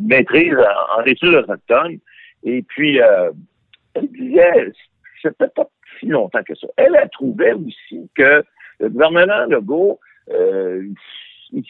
[0.00, 1.98] maîtrise en, en études autochtones.
[2.44, 3.30] Et puis, euh,
[3.94, 4.72] elle disait,
[5.22, 5.68] c'était pas
[5.98, 6.66] si longtemps que ça.
[6.76, 8.44] Elle a trouvé aussi que
[8.80, 9.98] le gouvernement Legault,
[10.30, 10.84] euh,
[11.52, 11.64] il,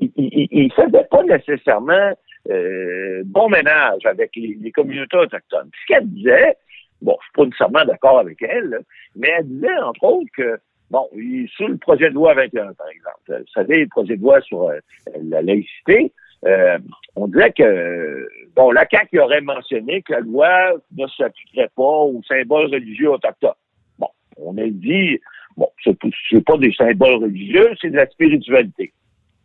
[0.00, 2.12] il, il, il faisait pas nécessairement
[2.50, 5.68] euh, bon ménage avec les, les communautés autochtones.
[5.70, 6.56] Puis ce qu'elle disait,
[7.02, 8.78] bon, je suis pas nécessairement d'accord avec elle, là,
[9.16, 10.58] mais elle disait, entre autres, que
[10.90, 11.08] Bon,
[11.56, 14.68] sur le projet de loi 21, par exemple, vous savez, le projet de loi sur
[14.68, 14.78] euh,
[15.20, 16.12] la laïcité,
[16.46, 16.78] euh,
[17.16, 22.22] on disait que, bon, la CAQ aurait mentionné que la loi ne s'appliquerait pas aux
[22.28, 23.50] symboles religieux autochtones.
[23.98, 25.18] Bon, on a dit,
[25.56, 28.92] bon, c'est pas- c'est pas des symboles religieux, c'est de la spiritualité.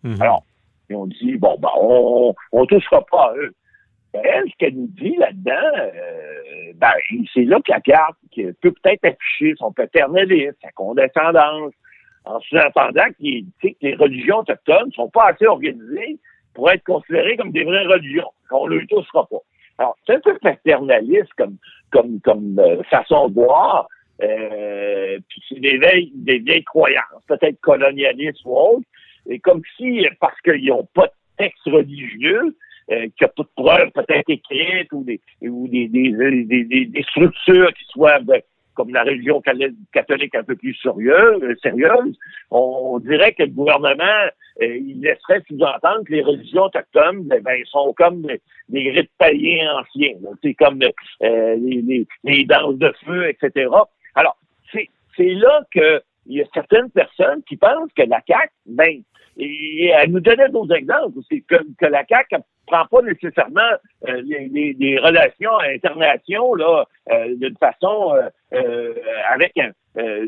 [0.04, 0.22] Mhm.
[0.22, 0.44] Alors,
[0.96, 3.54] ont dit, bon, ben, on, on touchera pas à eux.
[4.14, 6.92] Ben, elle, ce qu'elle nous dit là-dedans, euh, ben,
[7.34, 11.74] c'est là que la carte peut peut-être afficher son paternalisme, sa condescendance,
[12.26, 16.20] en sous-entendant que que les religions autochtones ne sont pas assez organisées
[16.54, 19.38] pour être considérées comme des vraies religions, qu'on ne le touchera pas.
[19.78, 21.58] Alors, c'est un peu paternaliste comme,
[21.92, 23.88] comme, comme euh, façon de voir,
[24.22, 28.88] euh, puis c'est des vieilles, des vieilles croyances, peut-être colonialistes ou autres,
[29.28, 32.56] et comme si, parce qu'ils n'ont pas de texte religieux,
[32.92, 36.12] euh, qu'il n'y a pas de preuves peut-être écrites ou des ou des, des,
[36.46, 38.42] des, des- structures qui soient ben,
[38.74, 42.18] comme la religion catholique un peu plus sérieuse, euh, sérieuse
[42.50, 44.04] on, dirait que le gouvernement
[44.62, 49.12] euh, il laisserait sous-entendre que les religions autochtones ben, ben, sont comme des, des rites
[49.18, 50.16] païens anciens.
[50.42, 53.70] C'est comme euh, les, les, les danses de feu, etc.
[54.16, 54.38] Alors,
[55.18, 56.02] c'est là que
[56.32, 59.02] il y a certaines personnes qui pensent que la CAQ, ben,
[59.38, 63.72] et elle nous donnait d'autres exemples aussi, que, la CAQ ne prend pas nécessairement
[64.08, 68.94] euh, les, relations internationales là, euh, d'une façon euh, euh,
[69.30, 70.28] avec un, euh,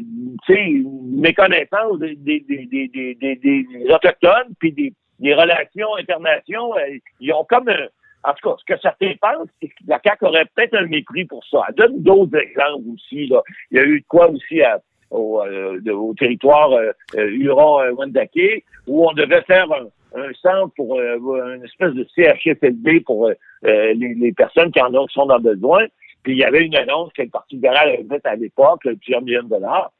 [0.49, 6.99] une méconnaissance des, des, des, des, des, des- Autochtones, puis des, des relations internationales.
[7.21, 7.87] ils ont comme un,
[8.25, 11.25] en tout cas, ce que certains pensent, c'est que la CAQ aurait peut-être un mépris
[11.25, 11.61] pour ça.
[11.69, 13.27] Elle donne d'autres exemples aussi.
[13.27, 13.41] Là.
[13.71, 14.79] Il y a eu de quoi aussi à,
[15.13, 20.73] au, euh, de- au territoire euh, euh, Huron-Wendake, où on devait faire un, un centre
[20.75, 23.29] pour une espèce de CHSLD pour
[23.63, 25.85] les, les personnes qui en ont qui sont dans le besoin.
[26.23, 29.21] Puis il y avait une annonce que le Parti libéral avait faite à l'époque, plusieurs
[29.21, 29.91] millions de dollars.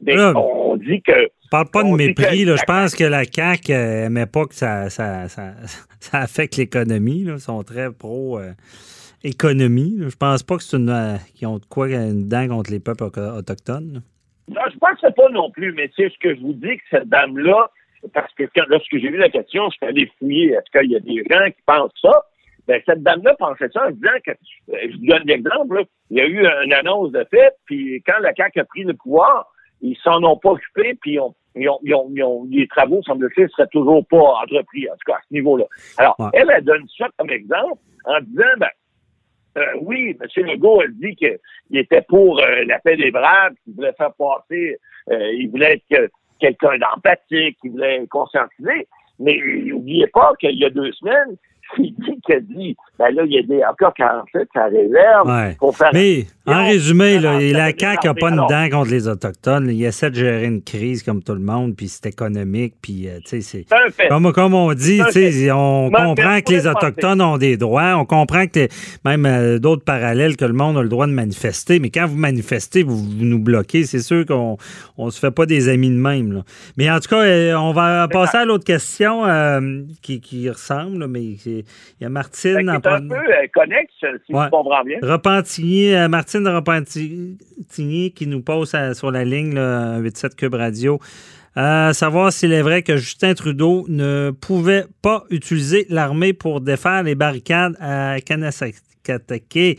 [0.00, 1.12] Mais Là, on dit que
[1.44, 2.24] Je parle pas de mépris.
[2.44, 2.56] que- Là.
[2.56, 5.52] Je pense que la CAQ euh, aimait pas que ça, ça, ça,
[6.00, 7.24] ça affecte l'économie.
[7.26, 8.52] Ils sont très pro euh,
[9.22, 9.96] économie.
[10.00, 12.80] Je pense pas que c'est une euh, qu'ils ont de quoi une dent contre les
[12.80, 13.92] peuples auto- autochtones.
[13.94, 14.00] là.
[14.48, 17.08] Non, je pense pas non plus, mais c'est ce que je vous dis que cette
[17.08, 17.70] dame-là,
[18.12, 20.96] parce que quand, lorsque j'ai vu la question, je suis allé fouiller, est-ce qu'il y
[20.96, 22.24] a des gens qui pensent ça?
[22.66, 26.20] Ben, cette dame-là pensait ça en disant que, euh, je vous donne l'exemple, il y
[26.20, 29.46] a eu une annonce de fait, puis quand la CAQ a pris le pouvoir,
[29.80, 32.66] ils s'en ont pas occupé, puis ils ont, ils ont, ils ont- ils ont- les
[32.68, 35.64] travaux, semble-t-il, seraient toujours pas entrepris, en tout cas à ce niveau-là.
[35.98, 36.28] Alors, Ouais.
[36.32, 38.68] elle, elle donne ça comme exemple en disant, ben,
[39.56, 40.46] euh, oui, M.
[40.46, 41.38] Legault a dit qu'il
[41.72, 44.78] était pour euh, la paix des braves, qu'il voulait faire passer,
[45.10, 48.88] euh, il voulait être que- quelqu'un d'empathique, il voulait conscientiser.
[49.18, 51.36] Mais n'oubliez pas qu'il y a deux semaines,
[51.78, 55.28] il dit qu'il a dit, ben là, il y a des encore 47 à réserve
[55.28, 55.56] Ouais.
[55.58, 55.90] pour faire.
[55.92, 59.68] Mais en résumé, là, la ça CAQ n'a pas une dent contre les Autochtones.
[59.70, 63.18] Il essaie de gérer une crise comme tout le monde, puis c'est économique, puis euh,
[63.24, 64.08] tu sais, c'est.
[64.08, 65.00] Comme, comme on dit,
[65.52, 68.68] on comprend que les Autochtones ont des droits, on comprend que
[69.04, 72.16] même euh, d'autres parallèles que le monde a le droit de manifester, mais quand vous
[72.16, 74.56] manifestez, vous, vous nous bloquez, c'est sûr qu'on
[74.98, 76.32] on se fait pas des amis de même.
[76.32, 76.42] là.
[76.76, 80.98] Mais en tout cas, euh, on va passer à l'autre question euh, qui, qui ressemble,
[80.98, 81.63] là, mais c'est-
[82.00, 82.56] il y a Martine.
[82.64, 84.44] C'est un peu euh, connexe, si Ouais.
[84.46, 84.98] je comprends bien.
[85.02, 90.98] Repentigny, euh, Martine Repentigny qui nous pose à- sur la ligne là, 87 Cube Radio.
[91.56, 97.04] Euh, savoir s'il est vrai que Justin Trudeau ne pouvait pas utiliser l'armée pour défaire
[97.04, 99.78] les barricades à Kanasakatake.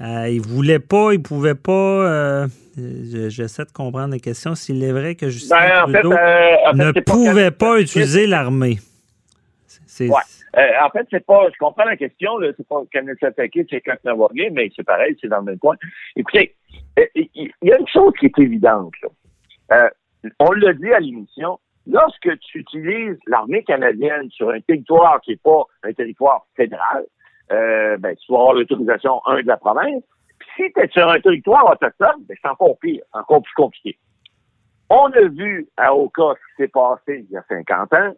[0.00, 1.70] Euh, il voulait pas, il pouvait pas.
[1.72, 4.56] euh, je- J'essaie de comprendre la question.
[4.56, 7.78] S'il est vrai que Justin Ben, fait, Trudeau euh, en fait, ne pas pouvait pas
[7.80, 8.80] utiliser l'armée.
[9.86, 10.20] C'est Ouais.
[10.56, 14.50] Euh, en fait, c'est pas, je comprends la question, là, c'est pas Kanasatake, c'est Kaknawaga,
[14.52, 15.76] mais c'est pareil, c'est dans le même coin.
[16.14, 16.54] Écoutez,
[16.98, 19.08] euh, il y a une chose qui est évidente, là.
[19.72, 19.90] Euh,
[20.38, 25.36] on l'a dit à l'émission, lorsque tu utilises l'armée canadienne sur un territoire qui n'est
[25.38, 27.04] pas un territoire fédéral,
[27.50, 30.02] euh, ben, tu vas avoir l'autorisation, un, de la province.
[30.56, 33.98] Si tu es sur un territoire autochtone, ben, c'est encore pire, encore plus compliqué.
[34.90, 38.12] On a vu à Oka ce qui s'est passé il y a 50 ans.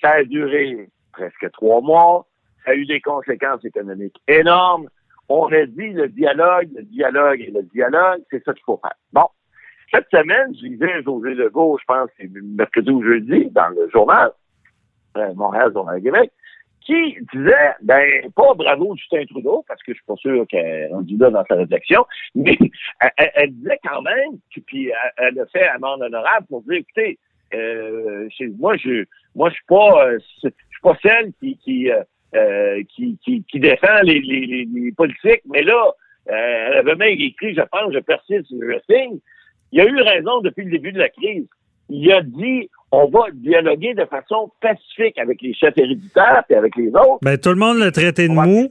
[0.00, 0.88] Ça a duré
[1.18, 2.26] presque trois mois.
[2.64, 4.88] Ça a eu des conséquences économiques énormes.
[5.28, 8.94] On a dit le dialogue, le dialogue et le dialogue, c'est ça qu'il faut faire.
[9.12, 9.26] Bon.
[9.92, 14.30] Cette semaine, je lisais José Legault, je pense, c'est mercredi ou jeudi, dans le journal,
[15.16, 16.30] euh, Montréal, Journal Québec,
[16.82, 20.88] qui disait, ben, pas bravo Justin Trudeau, parce que je suis pas sûr qu'elle est
[20.88, 22.04] rendue là dans sa réflexion,
[22.34, 22.58] mais
[23.16, 27.18] elle, disait quand même, puis- elle, a fait amende honorable pour dire, écoutez,
[27.54, 29.04] euh, moi, je,
[29.38, 32.02] moi, je suis pas, euh, je suis pas celle qui, qui, euh,
[32.34, 35.80] euh, qui, qui, qui défend les, les, les, politiques, mais là,
[36.28, 36.32] euh,
[36.72, 39.18] elle avait même écrit, je pense, je persiste, je signe.
[39.70, 41.46] Il a eu raison depuis le début de la crise.
[41.88, 46.74] Il a dit, on va dialoguer de façon pacifique avec les chefs héréditaires et avec
[46.76, 47.18] les autres.
[47.22, 48.68] Ben, tout le monde l'a traité de mou.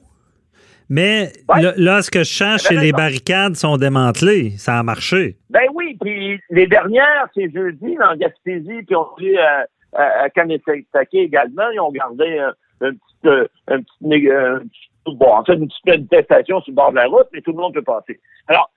[0.90, 1.62] Mais Ouais.
[1.62, 4.52] là, là, ce que je change, c'est les barricades sont démantelées.
[4.58, 5.38] Ça a marché.
[5.50, 10.30] Ben oui, puis les dernières, c'est jeudi, dans Gaspésie, puis on dit à, à, à
[10.30, 15.32] Kanesatake également, ils ont gardé un, un petit, euh, un petit, né- un petit- bon,
[15.34, 17.74] en fait, une petite manifestation sur le bord de la route, mais tout le monde
[17.74, 18.20] peut passer.
[18.48, 18.70] Alors,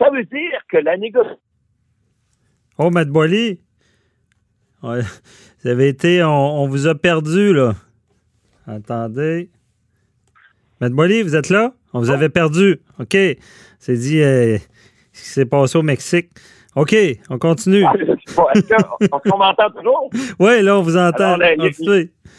[0.00, 1.38] ça veut dire que la négociation
[2.78, 3.60] Oh, Matt Boily,
[4.82, 5.00] ouais,
[5.62, 7.74] vous avez été, on, on vous a perdu, là.
[8.66, 9.50] Attendez.
[10.80, 11.72] Matt Boily, vous êtes là?
[11.92, 12.80] On vous avait perdu.
[12.98, 13.16] OK.
[13.78, 14.58] C'est dit euh,
[15.12, 16.30] ce qui s'est passé au Mexique.
[16.74, 16.96] OK,
[17.30, 17.84] on continue.
[18.36, 20.10] Pas, est-ce qu'on m'entend toujours?
[20.38, 21.36] Oui, là, on vous entend.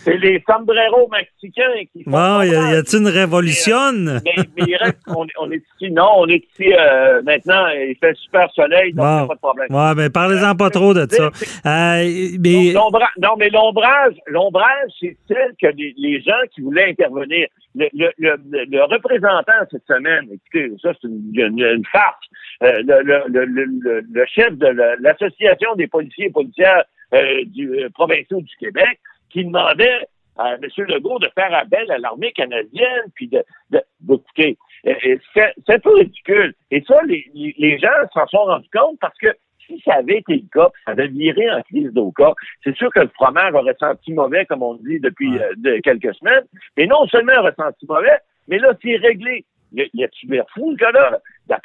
[0.04, 3.92] C'est les sombreros mexicains qui font Bon, y a- y a-t-il une révolution?
[3.94, 4.22] mais,
[4.56, 8.14] mais il reste, on, on est ici, non, on est ici euh, maintenant, il fait
[8.16, 9.24] super soleil, donc Bon.
[9.24, 9.68] a pas de problème.
[9.72, 11.24] Ouais, mais parlez-en pas trop de ça.
[11.24, 12.04] Euh,
[12.40, 17.48] mais, non, mais l'ombrage, l'ombrage, c'est celle que les, les gens qui voulaient intervenir.
[17.78, 18.38] Le, le, le,
[18.72, 22.16] le représentant cette semaine, écoutez, ça c'est une, une- une farce.
[22.64, 26.84] Euh, le, le, le, le, chef de la- l'association des policiers et policières
[27.14, 29.00] euh, du euh, provinciaux du Québec,
[29.30, 30.62] qui demandait à M.
[30.88, 34.58] Legault de faire appel à l'armée canadienne, puis de, de, d'écouter.
[34.86, 34.94] Euh,
[35.34, 36.54] C'est, un peu ridicule.
[36.72, 37.26] Et ça, les,
[37.58, 39.28] les, gens s'en sont rendus compte parce que
[39.66, 42.34] si ça avait été le cas, ça avait viré en crise d'Oka,
[42.64, 46.14] c'est sûr que le fromage aurait senti mauvais, comme on dit depuis euh, de quelques
[46.16, 46.44] semaines.
[46.78, 49.44] Mais non seulement aurait senti mauvais, mais là, c'est réglé.
[49.76, 51.20] Il y a tu l'air fou, le gars-là?
[51.50, 51.60] La,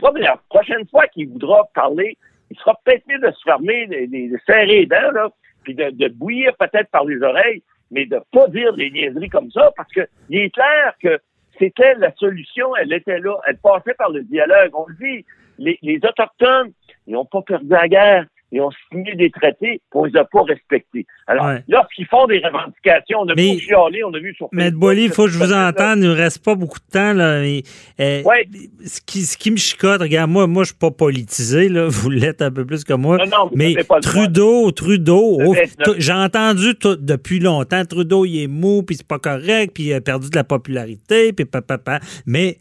[0.48, 2.16] prochaine fois qu'il voudra parler,
[2.50, 5.30] il sera peut-être mieux de se fermer, de, serrer les dents, là,
[5.62, 9.50] puis de, de bouillir peut-être par les oreilles, mais de pas dire des niaiseries comme
[9.50, 11.18] ça, parce que il est clair que
[11.58, 14.70] c'était la solution, elle était là, elle passait par le dialogue.
[14.74, 15.24] On le dit,
[15.58, 16.72] les, les Autochtones,
[17.06, 18.26] ils n'ont pas perdu la guerre.
[18.52, 21.06] Ils ont signé des traités, qu'on les a pas respectés.
[21.26, 21.62] Alors, Ouais.
[21.68, 25.04] lorsqu'ils font des revendications, on a Mais- vu chialer, on a vu sur Mais Boily,
[25.04, 25.98] il faut que je vous entende.
[25.98, 27.12] Il ne reste pas beaucoup de temps.
[27.12, 27.40] Là.
[27.40, 27.62] mais,
[28.00, 28.48] euh, Ouais.
[28.84, 31.68] ce, qui, ce qui me chicote, regarde, moi, moi je ne suis pas politisé.
[31.68, 31.86] Là.
[31.88, 33.16] Vous l'êtes un peu plus que moi.
[33.18, 34.00] Non, non, mais pas.
[34.00, 35.76] Trudeau, Trudeau, Le oh, 29.
[35.96, 39.84] t- j'ai entendu tout- depuis longtemps, Trudeau, il est mou, puis c'est pas correct, puis
[39.84, 42.00] il a perdu de la popularité, puis papa.
[42.26, 42.58] Mais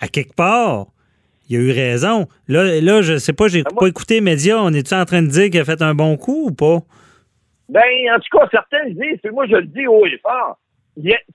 [0.00, 0.86] à quelque part,
[1.48, 2.26] il a eu raison.
[2.48, 4.58] Là, là je sais pas, j'ai moi- pas écouté les médias.
[4.58, 6.78] On est-tu en train de dire qu'il a fait un bon coup ou pas?
[7.68, 7.82] Ben,
[8.14, 10.58] en tout cas, certains disent, puis moi je le dis haut et fort.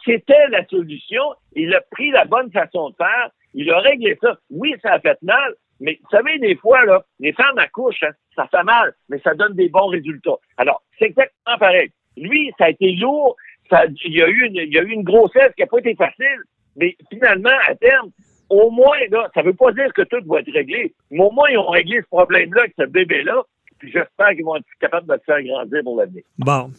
[0.05, 1.23] C'était la solution.
[1.55, 3.31] Il a pris la bonne façon de faire.
[3.53, 4.37] Il a réglé ça.
[4.51, 8.11] Oui, ça a fait mal, mais vous savez, des fois, là, les femmes accouchent, hein,
[8.35, 10.37] ça fait mal, mais ça donne des bons résultats.
[10.57, 11.89] Alors, c'est exactement pareil.
[12.17, 13.35] Lui, ça a été lourd.
[13.69, 15.79] Ça, il, y a eu une, il y a eu une grossesse qui n'a pas
[15.79, 16.41] été facile,
[16.75, 18.11] mais finalement, à terme,
[18.49, 21.47] au moins, là, ça veut pas dire que tout va être réglé, mais au moins,
[21.51, 23.41] ils ont réglé ce problème-là avec ce bébé-là,
[23.79, 26.23] puis j'espère qu'ils vont être capables de le faire grandir pour l'avenir.
[26.39, 26.71] Bon,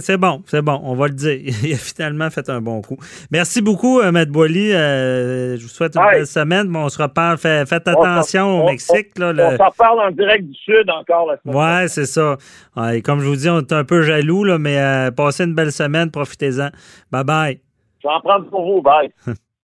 [0.00, 1.38] c'est bon, c'est bon, on va le dire.
[1.64, 2.96] Il a finalement fait un bon coup.
[3.30, 4.72] Merci beaucoup, euh, Matt Boily.
[4.72, 6.68] Euh, je vous souhaite une belle semaine.
[6.68, 7.36] Bon, on se reparle.
[7.36, 9.18] Fait- faites On attention au on- Mexique.
[9.18, 12.38] Là, On le- s'en parle en direct du Sud encore la semaine Ouais, c'est ça.
[12.74, 15.54] Ouais, comme je vous dis, on est un peu jaloux, là, mais euh, passez une
[15.54, 16.70] belle semaine, profitez-en.
[17.10, 17.60] Bye bye.
[18.02, 18.80] Je vais en prendre pour vous.
[18.80, 19.10] Bye.